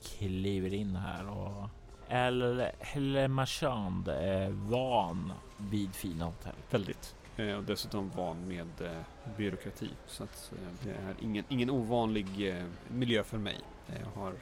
[0.02, 1.68] kliver in här och
[2.08, 6.54] El Marchand är van vid fina hotell.
[6.70, 7.16] Väldigt.
[7.36, 9.02] Eh, och dessutom van med
[9.36, 9.90] byråkrati.
[10.06, 12.54] Så att det är ingen, ingen ovanlig
[12.88, 13.56] miljö för mig.
[13.86, 14.34] Jag har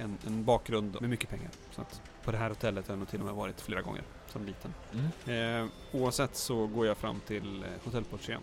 [0.00, 1.50] en, en, bakgrund med mycket pengar.
[1.70, 4.02] Så att på det här hotellet har jag nog till och med varit flera gånger
[4.26, 4.74] som liten.
[4.92, 5.64] Mm.
[5.64, 8.42] Eh, oavsett så går jag fram till eh, hotellportieren.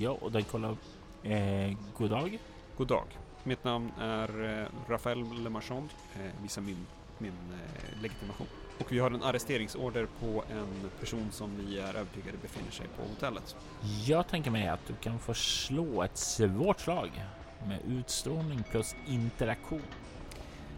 [0.00, 0.76] Ja, och den kollar.
[1.22, 2.38] Eh, god dag.
[2.76, 3.06] God dag.
[3.42, 5.88] Mitt namn är eh, Raphael Lemarchand.
[6.14, 6.86] Eh, visa min,
[7.18, 8.46] min eh, legitimation.
[8.78, 13.02] Och vi har en arresteringsorder på en person som vi är övertygade befinner sig på
[13.02, 13.56] hotellet.
[14.06, 17.10] Jag tänker mig att du kan få slå ett svårt slag
[17.66, 19.82] med utstrålning plus interaktion.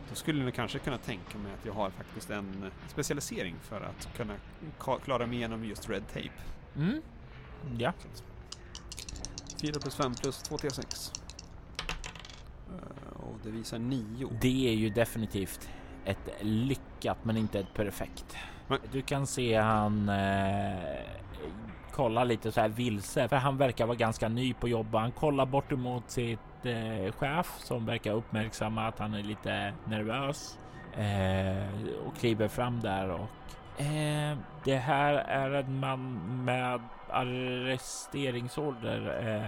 [0.09, 4.09] Då skulle ni kanske kunna tänka mig att jag har faktiskt en specialisering för att
[4.17, 4.35] kunna
[5.05, 6.31] klara mig igenom just Red Tape.
[6.77, 7.03] Mm.
[7.79, 7.93] Ja.
[9.61, 11.13] 4 plus 5 plus 2 T6.
[12.69, 14.29] Eh, och det visar 9.
[14.41, 15.69] Det är ju definitivt
[16.05, 18.37] ett lyckat men inte ett perfekt.
[18.69, 18.79] Men.
[18.93, 20.77] Du kan se han eh,
[21.93, 25.01] kolla lite så här vilse för han verkar vara ganska ny på jobbet.
[25.01, 30.59] Han kollar bort emot sitt eh, chef som verkar uppmärksamma att han är lite nervös
[30.97, 31.65] eh,
[32.07, 33.29] och kliver fram där och
[33.81, 39.29] eh, det här är en man med arresteringsorder.
[39.29, 39.43] Eh,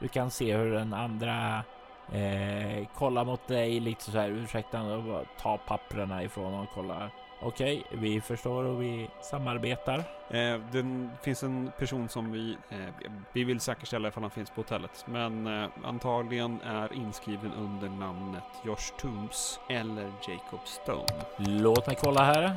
[0.00, 1.64] du kan se hur den andra
[2.12, 7.10] Eh, mot dig lite så här ursäkta och tar papperna ifrån och kollar.
[7.42, 9.98] Okej, vi förstår och vi samarbetar.
[10.30, 14.60] Eh, det finns en person som vi, eh, vi vill säkerställa ifall han finns på
[14.60, 15.04] hotellet.
[15.08, 21.24] Men eh, antagligen är inskriven under namnet Josh Toombs eller Jacob Stone.
[21.38, 22.56] Låt mig kolla här.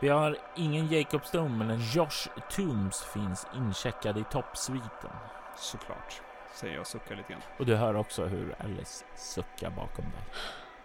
[0.00, 5.10] Vi har ingen Jacob Stone, men en Josh Toombs finns incheckad i toppsviten.
[5.56, 6.22] Såklart,
[6.54, 7.42] säger jag och suckar lite grann.
[7.58, 10.22] Och du hör också hur Alice suckar bakom dig.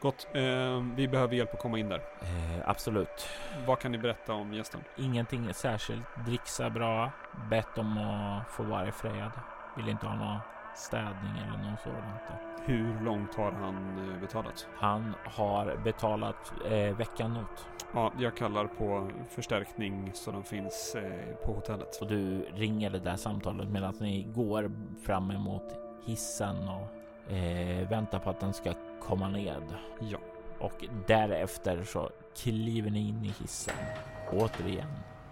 [0.04, 2.02] Gott, eh, vi behöver hjälp att komma in där.
[2.22, 3.30] Eh, absolut.
[3.68, 4.82] Vad kan ni berätta om gästen?
[4.98, 6.06] Ingenting särskilt.
[6.26, 7.12] Dricksa bra.
[7.50, 9.32] Bett om att få vara i fred.
[9.78, 10.39] Vill inte ha någon
[10.76, 12.42] städning eller något sådant.
[12.66, 14.68] Hur långt har han eh, betalat?
[14.76, 17.68] Han har betalat eh, veckan ut.
[17.94, 22.02] Ja, jag kallar på förstärkning så de finns eh, på hotellet.
[22.02, 24.72] Och du ringer det där samtalet medan ni går
[25.06, 29.63] fram emot hissen och eh, väntar på att den ska komma ned.
[29.99, 30.17] Ja.
[30.59, 33.75] Och därefter så kliver ni in i hissen.
[34.31, 34.89] Återigen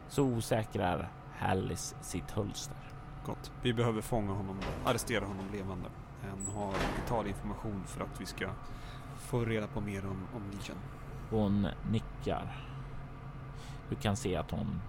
[0.08, 2.78] så osäkrar Hallis sitt hölster.
[3.26, 3.52] Gott.
[3.62, 5.90] Vi behöver fånga honom, arrestera honom levande.
[6.30, 8.50] Han har vital information för att vi ska
[9.18, 10.78] få reda på mer om, om Legion.
[11.30, 12.68] Hon nickar.
[13.90, 14.82] Du kan se att hon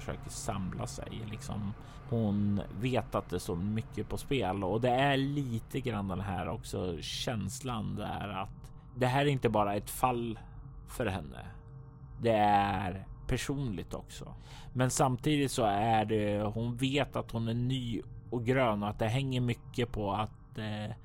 [0.00, 1.22] försöker samla sig.
[1.30, 1.72] Liksom.
[2.08, 6.48] Hon vet att det står mycket på spel och det är lite grann den här
[6.48, 10.38] också känslan där att det här är inte bara ett fall
[10.88, 11.46] för henne.
[12.20, 14.34] Det är personligt också.
[14.72, 18.98] Men samtidigt så är det, hon vet att hon är ny och grön och att
[18.98, 20.96] det hänger mycket på att eh,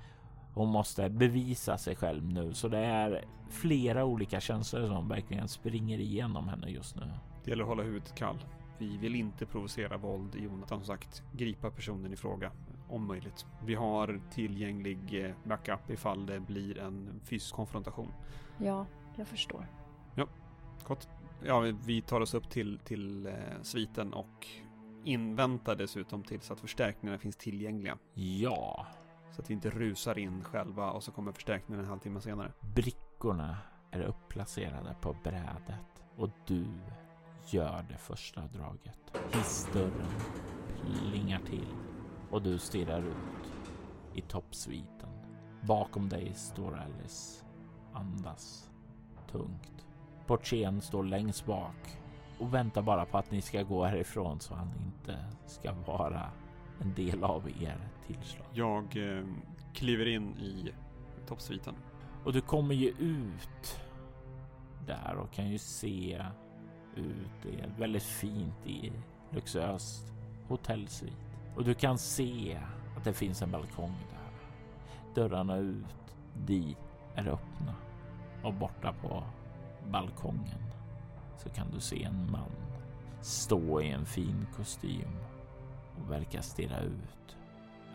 [0.54, 2.54] hon måste bevisa sig själv nu.
[2.54, 7.12] Så det är flera olika känslor som verkligen springer igenom henne just nu.
[7.44, 8.38] Det gäller att hålla huvudet kall.
[8.78, 12.52] Vi vill inte provocera våld i Jonathan, som sagt gripa personen i fråga
[12.90, 13.46] om möjligt.
[13.66, 18.12] Vi har tillgänglig eh, backup ifall det blir en fysisk konfrontation.
[18.58, 18.86] Ja,
[19.16, 19.68] jag förstår.
[20.16, 20.28] Ja,
[20.88, 21.10] gott.
[21.44, 24.48] Ja, vi tar oss upp till, till eh, sviten och
[25.04, 27.98] inväntar dessutom tills att förstärkningarna finns tillgängliga.
[28.14, 28.88] Ja,
[29.32, 32.52] Så att vi inte rusar in själva och så kommer förstärkningen en halvtimme senare.
[32.76, 33.58] brickorna
[33.92, 36.66] är uppplacerade på brädet och du
[37.54, 39.00] gör det första draget.
[39.34, 40.12] Hissdörren
[40.86, 41.68] plingar till
[42.32, 43.74] och du stirrar ut
[44.14, 45.10] i toppsviten.
[45.62, 47.46] Bakom dig står Alice,
[47.94, 48.70] andas
[49.32, 49.88] tungt.
[50.28, 52.00] Portieren står längst bak
[52.40, 56.32] och väntar bara på att ni ska gå härifrån så han inte ska vara
[56.82, 58.48] en del av er tillslag.
[58.54, 59.26] Jag eh,
[59.74, 60.72] kliver in i
[61.28, 61.76] toppsviten.
[62.24, 63.80] Och du kommer ju ut
[64.86, 66.26] där och kan ju se
[66.98, 67.32] ut.
[67.44, 68.92] Det är väldigt fint i
[69.30, 70.14] luxuöst
[70.48, 71.18] hotellsvit.
[71.56, 72.60] Och du kan se
[72.98, 75.22] att det finns en balkong där.
[75.22, 76.78] Dörrarna ut dit
[77.16, 77.76] är öppna.
[78.44, 79.24] Och borta på
[79.92, 80.64] balkongen
[81.38, 82.52] så kan du se en man
[83.22, 85.18] stå i en fin kostym
[85.98, 87.38] och verka stirra ut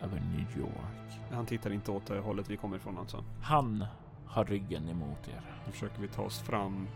[0.03, 1.21] över New York.
[1.31, 3.23] Han tittar inte åt det hållet vi kommer ifrån alltså.
[3.41, 3.85] Han
[4.25, 5.41] har ryggen emot er.
[5.65, 6.87] Nu försöker vi ta oss fram.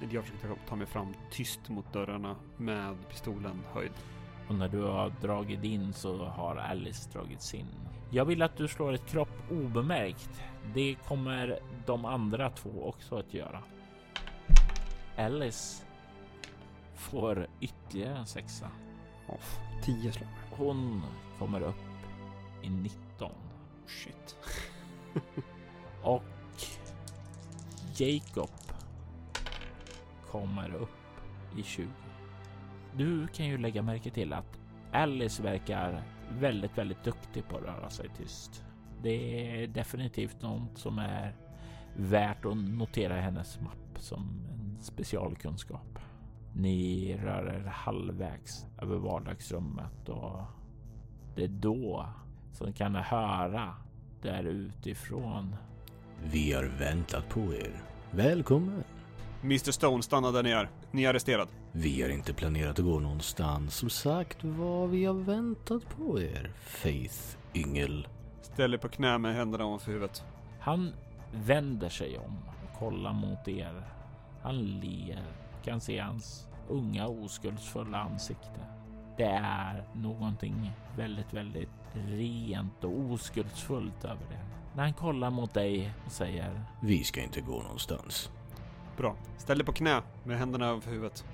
[0.00, 3.92] Jag försöker ta- ta mig fram tyst mot dörrarna med pistolen höjd.
[4.48, 7.66] Och när du har dragit in så har Alice dragit sin.
[8.10, 10.42] Jag vill att du slår ett kropp obemärkt.
[10.74, 13.62] Det kommer de andra två också att göra.
[15.16, 15.84] Alice
[16.94, 18.70] får ytterligare en sexa.
[19.28, 19.58] Off.
[19.84, 20.28] Tio slag.
[20.50, 21.02] Hon
[21.38, 21.84] kommer upp
[22.62, 23.30] i 19
[23.86, 24.36] Shit.
[26.02, 26.22] och
[27.96, 28.50] Jacob
[30.30, 30.88] kommer upp
[31.58, 31.88] i 20.
[32.96, 34.58] Du kan ju lägga märke till att
[34.92, 36.02] Alice verkar
[36.40, 38.64] väldigt, väldigt duktig på att röra sig tyst.
[39.02, 39.10] Det
[39.62, 41.34] är definitivt något som är
[41.96, 45.98] värt att notera i hennes mapp som en specialkunskap.
[46.54, 50.40] Ni rör er halvvägs över vardagsrummet och
[51.34, 52.06] det är då
[52.52, 53.74] som kan höra
[54.22, 55.56] där utifrån.
[56.22, 57.82] Vi har väntat på er.
[58.10, 58.84] Välkommen.
[59.46, 60.68] Mr Stone, stanna där ni är.
[60.90, 61.48] Ni är arresterad.
[61.72, 63.76] Vi har inte planerat att gå någonstans.
[63.76, 66.50] Som sagt var, vi har väntat på er.
[66.64, 68.08] Faith Yngel.
[68.42, 70.24] Ställ er på knä med händerna ovanför huvudet.
[70.60, 70.92] Han
[71.32, 73.82] vänder sig om och kollar mot er.
[74.42, 75.24] Han ler.
[75.64, 78.60] Kan se hans unga oskuldsfulla ansikte.
[79.16, 84.40] Det är någonting väldigt, väldigt rent och oskuldsfullt över det.
[84.76, 88.30] När han kollar mot dig och säger Vi ska inte gå någonstans.
[88.96, 89.16] Bra.
[89.38, 91.24] Ställ er på knä med händerna över huvudet.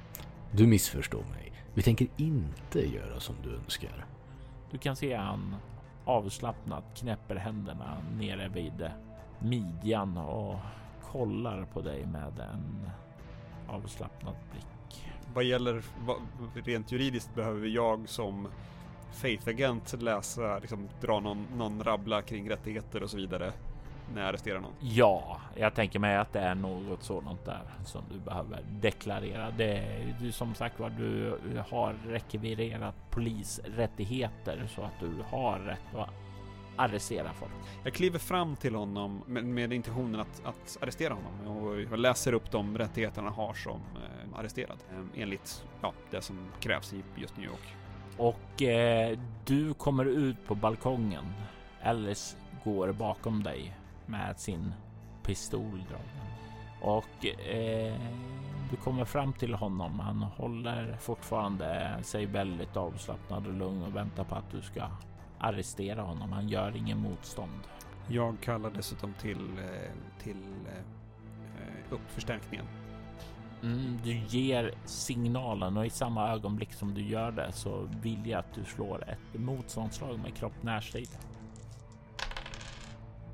[0.50, 1.52] Du missförstår mig.
[1.74, 4.06] Vi tänker inte göra som du önskar.
[4.70, 5.56] Du kan se han
[6.04, 8.90] avslappnat knäpper händerna nere vid
[9.38, 10.56] midjan och
[11.12, 12.90] kollar på dig med en
[13.68, 15.06] avslappnad blick.
[15.34, 16.16] Vad gäller vad,
[16.54, 18.48] rent juridiskt behöver jag som
[19.12, 23.52] Faith-agent läsa, liksom dra någon, någon rabbla kring rättigheter och så vidare
[24.14, 24.72] när jag arresterar någon?
[24.80, 29.50] Ja, jag tänker mig att det är något sådant där som du behöver deklarera.
[29.50, 31.38] Det är du som sagt var, du
[31.68, 36.10] har rekvirerat polisrättigheter så att du har rätt att
[36.76, 37.52] arrestera folk.
[37.84, 42.32] Jag kliver fram till honom med, med intentionen att, att arrestera honom och jag läser
[42.32, 47.02] upp de rättigheterna han har som eh, arresterad eh, enligt ja, det som krävs i
[47.16, 47.76] just New York.
[48.16, 51.24] Och eh, du kommer ut på balkongen.
[51.82, 53.76] Alice går bakom dig
[54.06, 54.74] med sin
[55.22, 56.32] pistol dragen.
[56.80, 57.94] Och eh,
[58.70, 60.00] du kommer fram till honom.
[60.00, 64.82] Han håller fortfarande sig väldigt avslappnad och lugn och väntar på att du ska
[65.38, 66.32] arrestera honom.
[66.32, 67.60] Han gör ingen motstånd.
[68.08, 72.66] Jag kallar dessutom till, eh, till eh, upp förstärkningen.
[73.62, 78.38] Mm, du ger signalen och i samma ögonblick som du gör det så vill jag
[78.38, 81.08] att du slår ett motståndslag med kropp närstrid.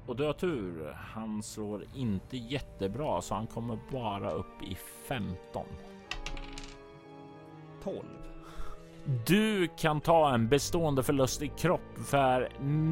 [0.08, 0.96] Och du har tur.
[1.14, 4.76] Han slår inte jättebra så han kommer bara upp i
[5.08, 5.64] 15.
[7.84, 7.96] 12.
[9.26, 12.48] Du kan ta en bestående förlust i kropp för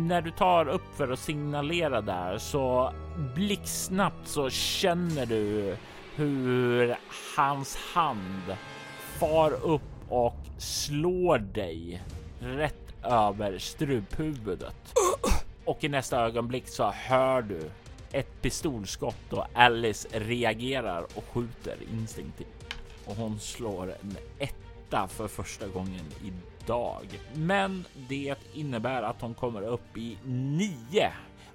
[0.07, 2.93] när du tar upp för att signalera där så
[3.35, 5.77] blixtsnabbt så känner du
[6.15, 6.97] hur
[7.37, 8.57] hans hand
[8.99, 12.03] far upp och slår dig
[12.41, 14.95] rätt över struphuvudet.
[15.67, 17.71] Och i nästa ögonblick så hör du
[18.13, 22.75] ett pistolskott och Alice reagerar och skjuter instinktivt.
[23.07, 27.21] Och hon slår en etta för första gången idag.
[27.35, 31.13] Men det innebär att hon kommer upp i nio.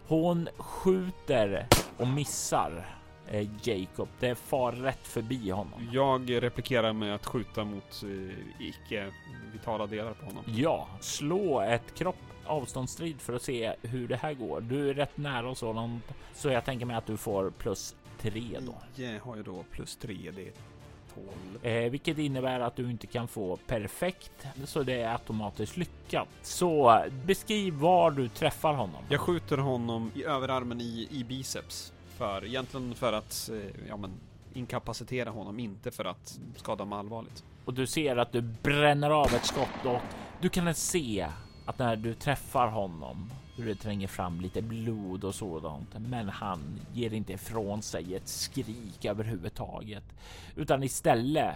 [0.08, 3.01] Hon skjuter och missar
[3.32, 4.08] eh, Jacob.
[4.20, 5.90] Det far rätt förbi honom.
[5.92, 9.12] Jag replikerar med att skjuta mot eh, icke
[9.54, 10.44] vitala delar på honom.
[10.48, 12.16] Ja, slå ett kropp
[12.46, 14.62] avståndsstrid för att se hur det här går.
[14.62, 16.04] Du är rätt nära och sådant,
[16.34, 19.04] så jag tänker mig att du får plus tre då.
[19.04, 20.54] Jag har ju då plus tre, det är
[21.14, 21.66] 12.
[21.66, 26.28] Eh, vilket innebär att du inte kan få perfekt, så det är automatiskt lyckat.
[26.42, 29.04] Så beskriv var du träffar honom.
[29.10, 31.94] Jag skjuter honom i överarmen i, i biceps.
[32.22, 34.12] För, egentligen för att eh, ja, men,
[34.54, 37.44] inkapacitera honom, inte för att skada honom allvarligt.
[37.66, 40.02] Och du ser att du bränner av ett skott och
[40.42, 41.28] du kan se
[41.66, 45.90] att när du träffar honom hur det tränger fram lite blod och sådant.
[45.98, 50.04] Men han ger inte ifrån sig ett skrik överhuvudtaget,
[50.56, 51.56] utan istället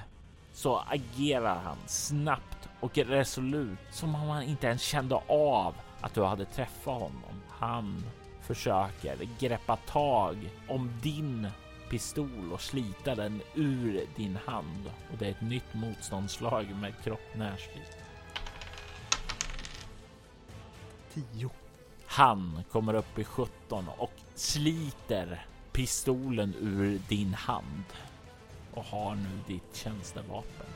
[0.53, 6.23] så agerar han snabbt och resolut som om han inte ens kände av att du
[6.23, 7.41] hade träffat honom.
[7.49, 8.03] Han
[8.45, 11.47] försöker greppa tag om din
[11.89, 17.35] pistol och slita den ur din hand och det är ett nytt motståndslag med kropp
[17.35, 17.83] närstrid.
[21.13, 21.49] 10.
[22.05, 27.83] Han kommer upp i 17 och sliter pistolen ur din hand
[28.73, 30.67] och har nu ditt tjänstevapen.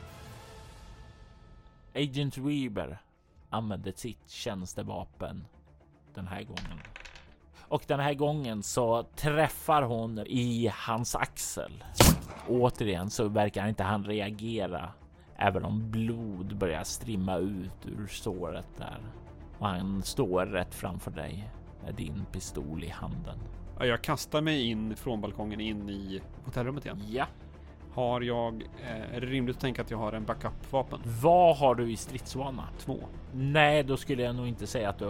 [1.94, 2.98] Agent Weber
[3.50, 5.44] använder sitt tjänstevapen
[6.14, 6.80] den här gången.
[7.70, 11.84] Och den här gången så träffar hon i hans axel.
[12.48, 14.92] Återigen så verkar inte han reagera,
[15.36, 19.00] även om blod börjar strimma ut ur såret där
[19.58, 21.50] och han står rätt framför dig
[21.84, 23.38] med din pistol i handen.
[23.78, 27.02] Ja, jag kastar mig in från balkongen in i hotellrummet igen.
[27.08, 27.26] Ja.
[27.94, 31.00] Har jag, eh, är det rimligt att tänka att jag har en backup-vapen?
[31.22, 32.68] Vad har du i stridsvana?
[32.78, 32.98] Två.
[33.34, 35.04] Nej, då skulle jag nog inte säga att du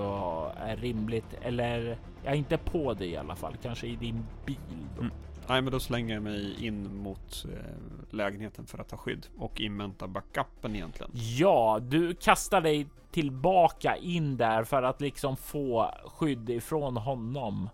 [0.56, 3.56] är rimligt eller jag är inte på det i alla fall.
[3.62, 4.56] Kanske i din bil.
[4.98, 5.12] Mm.
[5.48, 9.60] Nej, men då slänger jag mig in mot eh, lägenheten för att ta skydd och
[9.60, 11.10] invänta backupen egentligen.
[11.14, 17.68] Ja, du kastar dig tillbaka in där för att liksom få skydd ifrån honom.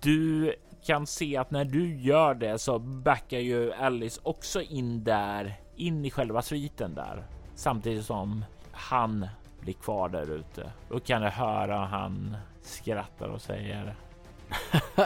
[0.00, 0.54] Du
[0.84, 6.04] kan se att när du gör det så backar ju Alice också in där, in
[6.04, 7.26] i själva sviten där.
[7.54, 9.26] Samtidigt som han
[9.60, 10.72] blir kvar där ute.
[10.88, 13.96] Då kan du höra han skrattar och säger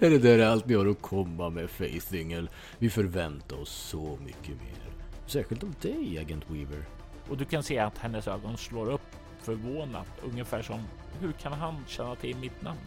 [0.00, 2.50] är det där allt ni har att komma med, Faith Ingel?
[2.78, 4.92] Vi förväntar oss så mycket mer.
[5.26, 6.84] Särskilt av dig, Agent Weaver.
[7.28, 10.80] Och du kan se att hennes ögon slår upp förvånat, ungefär som
[11.20, 12.78] hur kan han känna till mitt namn?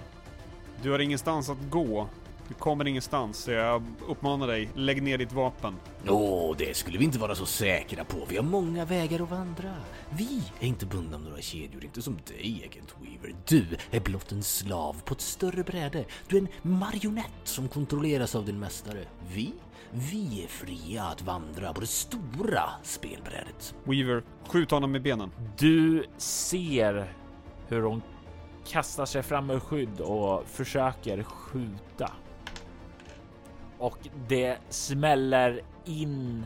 [0.81, 2.09] Du har ingenstans att gå
[2.49, 3.47] Du kommer ingenstans.
[3.47, 5.75] Jag uppmanar dig, lägg ner ditt vapen.
[6.07, 8.17] Åh, det skulle vi inte vara så säkra på.
[8.29, 9.73] Vi har många vägar att vandra.
[10.09, 13.35] Vi är inte bundna av några kedjor, inte som dig, Agent Weaver.
[13.47, 16.05] Du är blott en slav på ett större bräde.
[16.27, 19.05] Du är en marionett som kontrolleras av din mästare.
[19.33, 19.53] Vi?
[19.91, 23.75] Vi är fria att vandra på det stora spelbrädet.
[23.83, 25.31] Weaver, skjut honom med benen.
[25.57, 27.13] Du ser
[27.67, 28.01] hur hon
[28.67, 32.11] kastar sig fram ur skydd och försöker skjuta.
[33.79, 36.45] Och det smäller in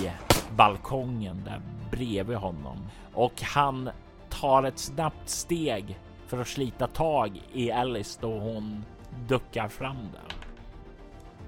[0.00, 0.10] i
[0.56, 1.60] balkongen där
[1.90, 2.78] bredvid honom
[3.14, 3.90] och han
[4.28, 8.84] tar ett snabbt steg för att slita tag i Alice då hon
[9.28, 10.41] duckar fram där.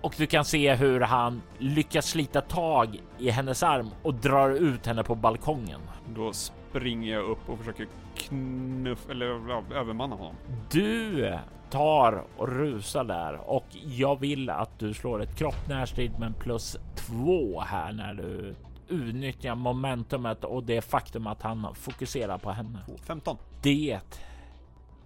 [0.05, 4.87] Och du kan se hur han lyckas slita tag i hennes arm och drar ut
[4.87, 5.81] henne på balkongen.
[6.15, 9.27] Då springer jag upp och försöker knuff eller
[9.75, 10.35] övermanna honom.
[10.71, 11.39] Du
[11.71, 16.77] tar och rusar där och jag vill att du slår ett kropp närstrid med plus
[16.97, 18.55] två här när du
[18.89, 22.79] utnyttjar momentumet och det faktum att han fokuserar på henne.
[23.07, 23.37] 15.
[23.63, 24.01] Det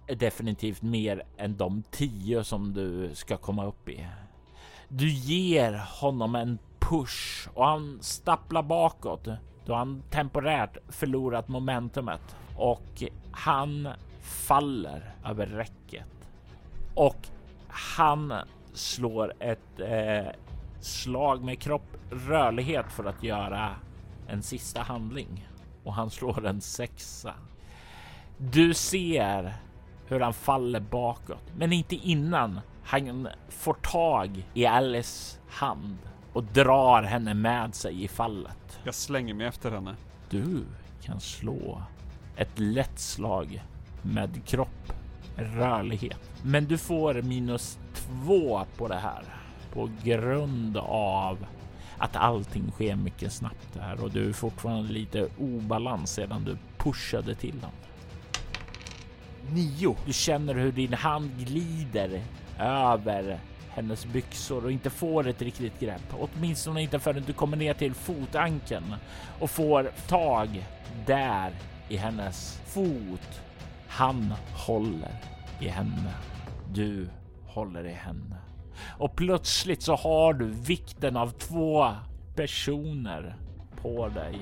[0.07, 4.07] är definitivt mer än de 10 som du ska komma upp i.
[4.89, 9.27] Du ger honom en push och han stapplar bakåt.
[9.65, 12.35] Då han temporärt förlorat momentumet.
[12.57, 13.87] Och han
[14.21, 16.05] faller över räcket.
[16.95, 17.27] Och
[17.67, 18.33] han
[18.73, 20.31] slår ett eh,
[20.79, 23.75] slag med kropp rörlighet för att göra
[24.27, 25.49] en sista handling.
[25.83, 27.33] Och han slår en sexa.
[28.37, 29.53] Du ser
[30.07, 32.59] hur han faller bakåt, men inte innan
[32.89, 35.97] han får tag i Alice hand
[36.33, 38.79] och drar henne med sig i fallet.
[38.83, 39.95] Jag slänger mig efter henne.
[40.29, 40.65] Du
[41.01, 41.81] kan slå
[42.35, 43.63] ett lätt slag
[44.01, 44.93] med kropp,
[45.35, 46.31] rörlighet.
[46.43, 49.23] Men du får minus två på det här
[49.73, 51.45] på grund av
[51.97, 57.35] att allting sker mycket snabbt här och du är fortfarande lite obalans sedan du pushade
[57.35, 57.71] till honom.
[59.51, 59.95] Nio.
[60.05, 62.21] Du känner hur din hand glider
[62.59, 63.39] över
[63.69, 66.13] hennes byxor och inte får ett riktigt grepp.
[66.19, 68.95] Åtminstone inte förrän du kommer ner till fotankeln
[69.39, 70.65] och får tag
[71.05, 71.51] där
[71.89, 73.41] i hennes fot.
[73.87, 74.33] Han
[74.67, 75.11] håller
[75.61, 76.13] i henne.
[76.73, 77.09] Du
[77.45, 78.35] håller i henne.
[78.97, 81.87] Och plötsligt så har du vikten av två
[82.35, 83.35] personer
[83.81, 84.35] på dig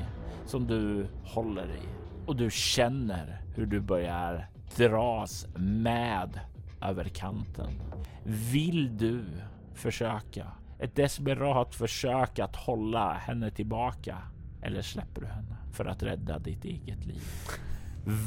[0.46, 1.88] som du håller i.
[2.26, 6.40] Och du känner hur du börjar dras med
[6.82, 7.70] över kanten.
[8.24, 9.26] Vill du
[9.74, 14.18] försöka ett desperat försök att hålla henne tillbaka
[14.62, 17.24] eller släpper du henne för att rädda ditt eget liv?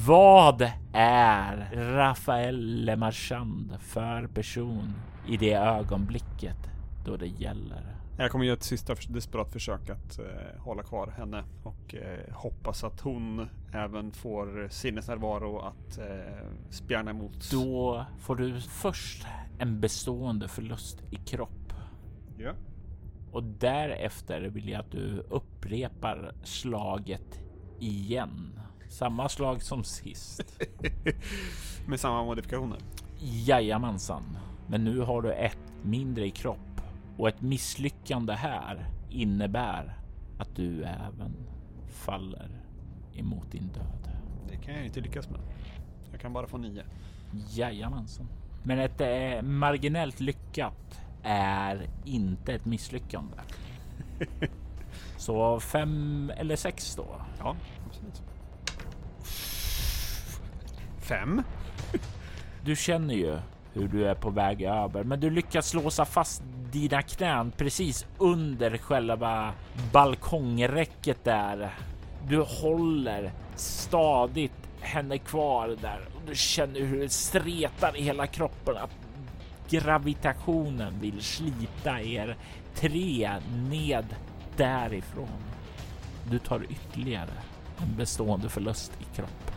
[0.06, 4.94] Vad är Rafael Lemarchand för person
[5.28, 6.70] i det ögonblicket
[7.04, 7.99] då det gäller?
[8.20, 12.84] Jag kommer göra ett sista desperat försök att eh, hålla kvar henne och eh, hoppas
[12.84, 17.50] att hon även får sinnesnärvaro att eh, spjärna emot.
[17.50, 19.26] Då får du först
[19.58, 21.72] en bestående förlust i kropp.
[22.38, 22.52] Ja.
[23.32, 27.40] Och därefter vill jag att du upprepar slaget
[27.78, 28.60] igen.
[28.88, 30.62] Samma slag som sist.
[31.86, 32.78] Med samma modifikationer.
[33.18, 34.38] Jajamensan.
[34.66, 36.69] Men nu har du ett mindre i kropp
[37.20, 39.98] och ett misslyckande här innebär
[40.38, 41.36] att du även
[41.88, 42.48] faller
[43.14, 44.10] emot din död.
[44.48, 45.40] Det kan jag inte lyckas med.
[46.12, 46.82] Jag kan bara få nio.
[47.48, 48.26] Jajamensan.
[48.62, 53.36] Men ett eh, marginellt lyckat är inte ett misslyckande.
[55.16, 57.06] Så fem eller sex då?
[57.38, 57.56] Ja,
[57.86, 58.22] absolut.
[60.98, 61.42] Fem.
[62.64, 63.38] Du känner ju
[63.74, 66.42] hur du är på väg över, men du lyckas låsa fast
[66.72, 69.52] dina knän precis under själva
[69.92, 71.74] balkongräcket där.
[72.28, 78.76] Du håller stadigt henne kvar där och du känner hur det stretar i hela kroppen
[78.76, 78.90] att
[79.70, 82.36] gravitationen vill slita er
[82.74, 83.30] tre
[83.70, 84.06] ned
[84.56, 85.42] därifrån.
[86.30, 87.30] Du tar ytterligare
[87.78, 89.54] en bestående förlust i kroppen.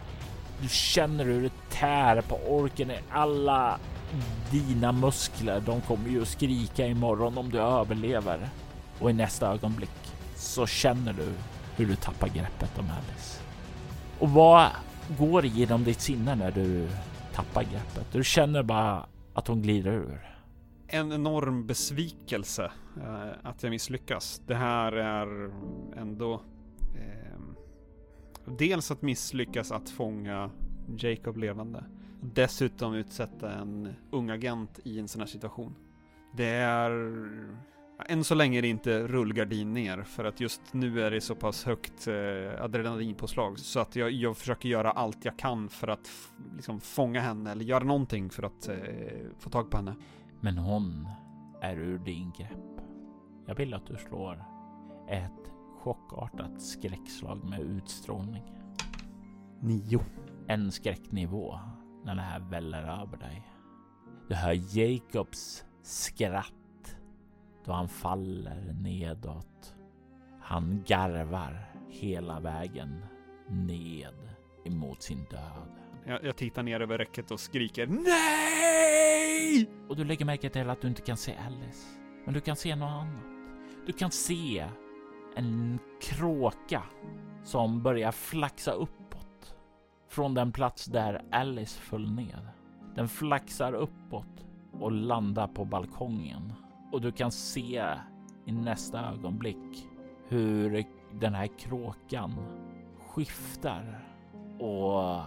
[0.62, 3.80] Du känner hur det tär på orken i alla
[4.52, 5.64] dina muskler.
[5.66, 8.50] De kommer ju att skrika imorgon om du överlever.
[9.00, 11.34] Och i nästa ögonblick så känner du
[11.76, 13.42] hur du tappar greppet om Alice.
[14.20, 14.70] Och vad
[15.20, 16.88] går genom ditt sinne när du
[17.34, 18.12] tappar greppet?
[18.12, 20.30] Du känner bara att hon glider ur.
[20.88, 24.42] En enorm besvikelse eh, att jag misslyckas.
[24.48, 25.52] Det här är
[25.98, 26.34] ändå
[26.96, 27.40] eh,
[28.46, 30.50] dels att misslyckas att fånga
[30.98, 31.84] Jacob levande.
[32.24, 35.76] Dessutom utsätta en ung agent i en sån här situation.
[36.34, 36.92] Det är...
[38.08, 41.36] Än så länge är det inte rullgardin ner för att just nu är det så
[41.36, 46.12] pass högt eh, adrenalinpåslag så att jag, jag försöker göra allt jag kan för att
[46.56, 48.78] liksom fånga henne eller göra någonting för att eh,
[49.40, 49.96] få tag på henne.
[50.42, 51.08] Men hon
[51.62, 52.82] är ur din grepp.
[53.46, 54.44] Jag vill att du slår
[55.10, 58.44] ett chockartat skräckslag med utstrålning.
[59.60, 60.00] Nio.
[60.48, 61.60] En skräcknivå
[62.04, 63.48] när det här väller över dig.
[64.28, 66.98] Du hör Jacobs skratt
[67.66, 69.76] då han faller nedåt.
[70.42, 73.06] Han garvar hela vägen
[73.50, 74.30] ned
[74.66, 75.72] emot sin död.
[76.06, 79.70] Jag, jag tittar ner över räcket och skriker NEJ!
[79.90, 81.88] Och du lägger märke till att du inte kan se Alice.
[82.26, 83.24] Men du kan se något annat.
[83.86, 84.66] Du kan se
[85.36, 86.84] en kråka
[87.44, 89.03] som börjar flaxa uppåt
[90.14, 92.48] från den plats där Alice föll ned.
[92.96, 94.46] Den flaxar uppåt
[94.80, 96.54] och landar på balkongen
[96.92, 97.86] och du kan se
[98.46, 99.88] i nästa ögonblick
[100.28, 100.86] hur
[101.20, 102.36] den här kråkan
[103.00, 104.08] skiftar
[104.60, 105.22] och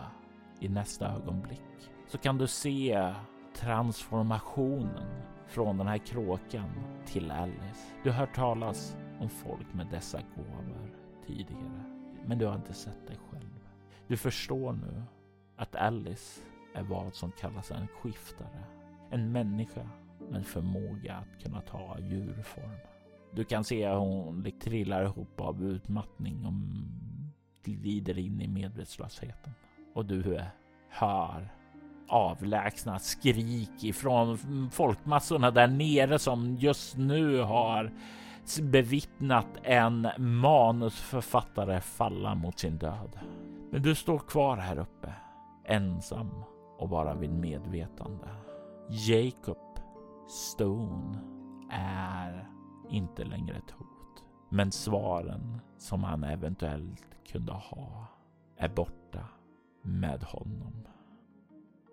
[0.60, 3.14] i nästa ögonblick så kan du se
[3.54, 6.70] transformationen från den här kråkan
[7.06, 7.86] till Alice.
[8.02, 10.90] Du har hört talas om folk med dessa gåvor
[11.26, 11.84] tidigare,
[12.24, 13.45] men du har inte sett dig själv.
[14.08, 15.02] Du förstår nu
[15.56, 16.40] att Alice
[16.74, 18.64] är vad som kallas en skiftare.
[19.10, 19.88] En människa
[20.30, 22.76] med förmåga att kunna ta djurform.
[23.32, 26.52] Du kan se hur hon trillar ihop av utmattning och
[27.64, 29.52] glider in i medvetslösheten.
[29.94, 30.40] Och du
[30.88, 31.48] hör
[32.08, 34.38] avlägsna skrik ifrån
[34.72, 37.92] folkmassorna där nere som just nu har
[38.62, 43.18] bevittnat en manusförfattare falla mot sin död.
[43.70, 45.14] Men du står kvar här uppe,
[45.64, 46.30] ensam
[46.78, 48.28] och bara vid medvetande.
[48.88, 49.80] Jacob
[50.28, 51.18] Stone
[51.70, 52.50] är
[52.90, 54.24] inte längre ett hot.
[54.48, 58.06] Men svaren som han eventuellt kunde ha
[58.56, 59.28] är borta
[59.82, 60.86] med honom.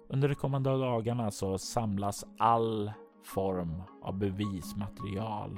[0.08, 2.92] Under de kommande dagarna så samlas all
[3.24, 5.58] form av bevismaterial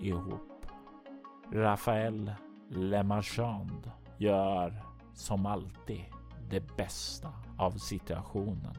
[0.00, 0.66] ihop.
[1.52, 2.32] Rafael
[2.68, 6.04] Lemarchand gör som alltid
[6.50, 8.76] det bästa av situationen.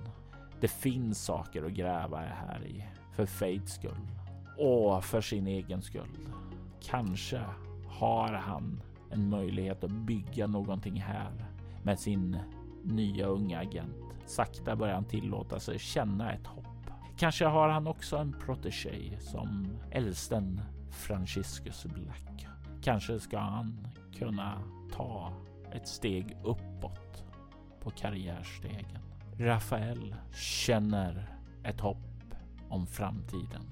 [0.62, 4.08] Det finns saker att gräva här i för Fates skull
[4.58, 6.18] och för sin egen skull.
[6.82, 7.42] Kanske
[7.88, 11.46] har han en möjlighet att bygga någonting här
[11.84, 12.38] med sin
[12.84, 13.96] nya unga agent.
[14.26, 16.66] Sakta börjar han tillåta sig känna ett hopp.
[17.18, 20.62] Kanske har han också en protege som äldsten
[20.92, 22.48] Franciscus Black.
[22.82, 24.62] Kanske ska han kunna
[24.94, 25.34] ta
[25.76, 27.24] ett steg uppåt
[27.84, 29.00] på karriärstegen.
[29.38, 31.98] Rafael känner ett hopp
[32.70, 33.72] om framtiden.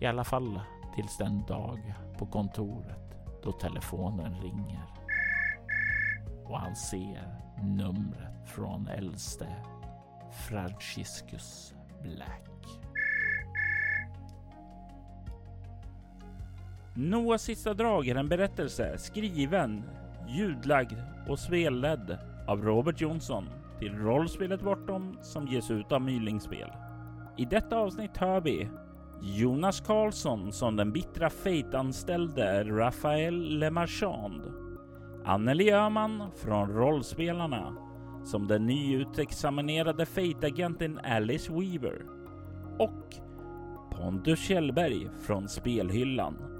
[0.00, 0.60] I alla fall
[0.94, 4.86] tills den dag på kontoret då telefonen ringer
[6.44, 9.46] och han ser numret från äldste
[10.48, 12.55] Franciscus Black.
[16.98, 19.82] Noahs sista drag är en berättelse skriven,
[20.28, 20.94] ljudlagd
[21.28, 23.44] och spelledd av Robert Jonsson
[23.78, 26.68] till rollspelet Bortom som ges ut av Mylingspel.
[27.36, 28.68] I detta avsnitt hör vi
[29.22, 34.42] Jonas Karlsson som den bittra Fate-anställde Rafael Lemarchand.
[35.24, 37.76] Anneli Öhman från Rollspelarna
[38.24, 42.02] som den nyutexaminerade Fate-agenten Alice Weaver.
[42.78, 43.14] Och
[43.96, 46.55] Pontus Kjellberg från Spelhyllan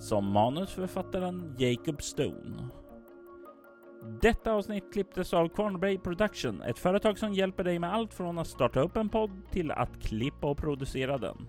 [0.00, 2.68] som manusförfattaren Jacob Stone.
[4.20, 8.46] Detta avsnitt klipptes av Cornbray Production, ett företag som hjälper dig med allt från att
[8.46, 11.46] starta upp en podd till att klippa och producera den.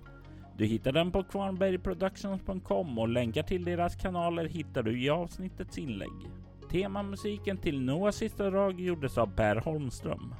[0.57, 6.29] Du hittar den på kvarnbergproductions.com och länkar till deras kanaler hittar du i avsnittets inlägg.
[6.71, 10.35] Temamusiken till Noahs sista drag gjordes av Per Holmström.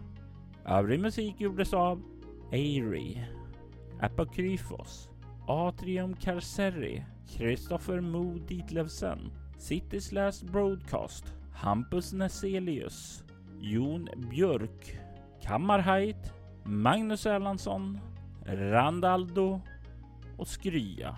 [0.66, 2.02] Övrig musik gjordes av
[2.52, 3.18] Airy,
[4.02, 5.10] Apokryfos,
[5.48, 7.04] Atrium Carceri,
[7.38, 13.24] Kristoffer Mo Ditlevsen, Cities Last Broadcast, Hampus Neselius,
[13.60, 15.00] Jon Björk,
[15.42, 16.34] Kammarheit,
[16.64, 18.00] Magnus Erlandsson,
[18.46, 19.62] Randaldo
[20.38, 21.18] och Skrya.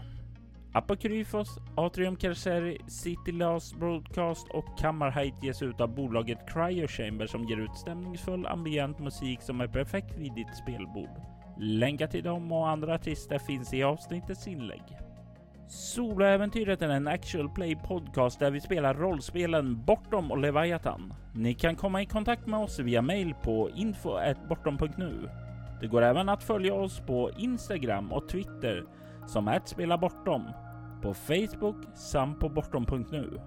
[0.74, 7.44] Apokryfos, Atrium Carceri, City Last Broadcast och Kammarheit ges ut av bolaget Cryo Chamber som
[7.44, 11.33] ger ut stämningsfull ambient musik som är perfekt vid ditt spelbord.
[11.58, 14.84] Länkar till dem och andra artister finns i avsnittets inlägg.
[15.68, 21.14] Soloäventyret är en actual play podcast där vi spelar rollspelen Bortom och Leviathan.
[21.34, 25.30] Ni kan komma i kontakt med oss via mail på info.bortom.nu.
[25.82, 28.84] Det går även att följa oss på Instagram och Twitter
[29.28, 30.50] som att spela bortom,
[31.02, 33.40] på Facebook samt på bortom.nu.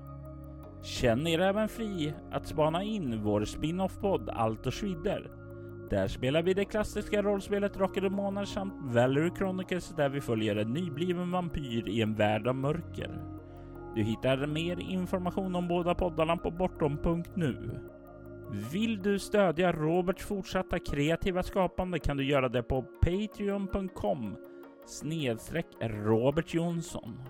[0.82, 5.30] Känn er även fri att spana in vår spin-off-podd Allt och Schwider.
[5.90, 10.56] Där spelar vi det klassiska rollspelet Drakar och Demoner samt Valerie Chronicles där vi följer
[10.56, 13.20] en nybliven vampyr i en värld av mörker.
[13.94, 17.80] Du hittar mer information om båda poddarna på bortom.nu.
[18.72, 24.36] Vill du stödja Roberts fortsatta kreativa skapande kan du göra det på patreon.com
[24.86, 27.22] snedstreck Robert Jonsson.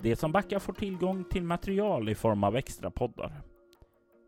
[0.00, 3.42] De som backar får tillgång till material i form av extra poddar.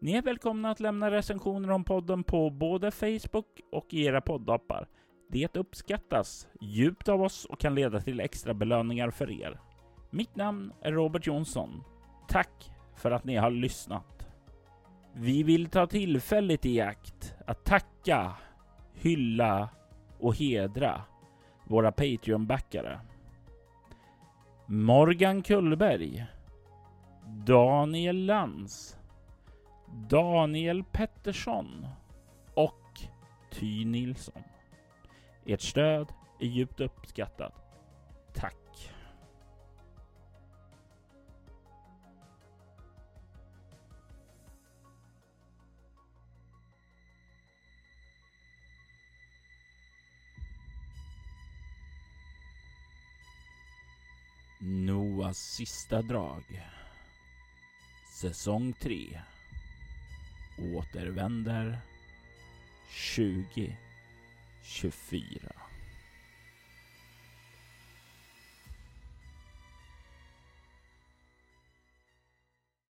[0.07, 4.89] Ni är välkomna att lämna recensioner om podden på både Facebook och i era poddappar.
[5.31, 9.61] Det uppskattas djupt av oss och kan leda till extra belöningar för er.
[10.11, 11.83] Mitt namn är Robert Jonsson.
[12.29, 14.27] Tack för att ni har lyssnat.
[15.13, 18.33] Vi vill ta tillfället i akt att tacka,
[18.95, 19.69] hylla
[20.19, 21.03] och hedra
[21.65, 23.01] våra Patreon-backare.
[24.67, 26.27] Morgan Kullberg,
[27.47, 28.95] Daniel Lantz,
[29.93, 31.87] Daniel Pettersson
[32.55, 33.01] och
[33.51, 34.43] Ty Nilsson.
[35.47, 37.53] Ert stöd är djupt uppskattat.
[38.34, 38.93] Tack!
[54.61, 56.62] Noahs sista drag.
[58.20, 59.20] Säsong 3.
[60.59, 61.79] Återvänder
[63.17, 65.66] 2024.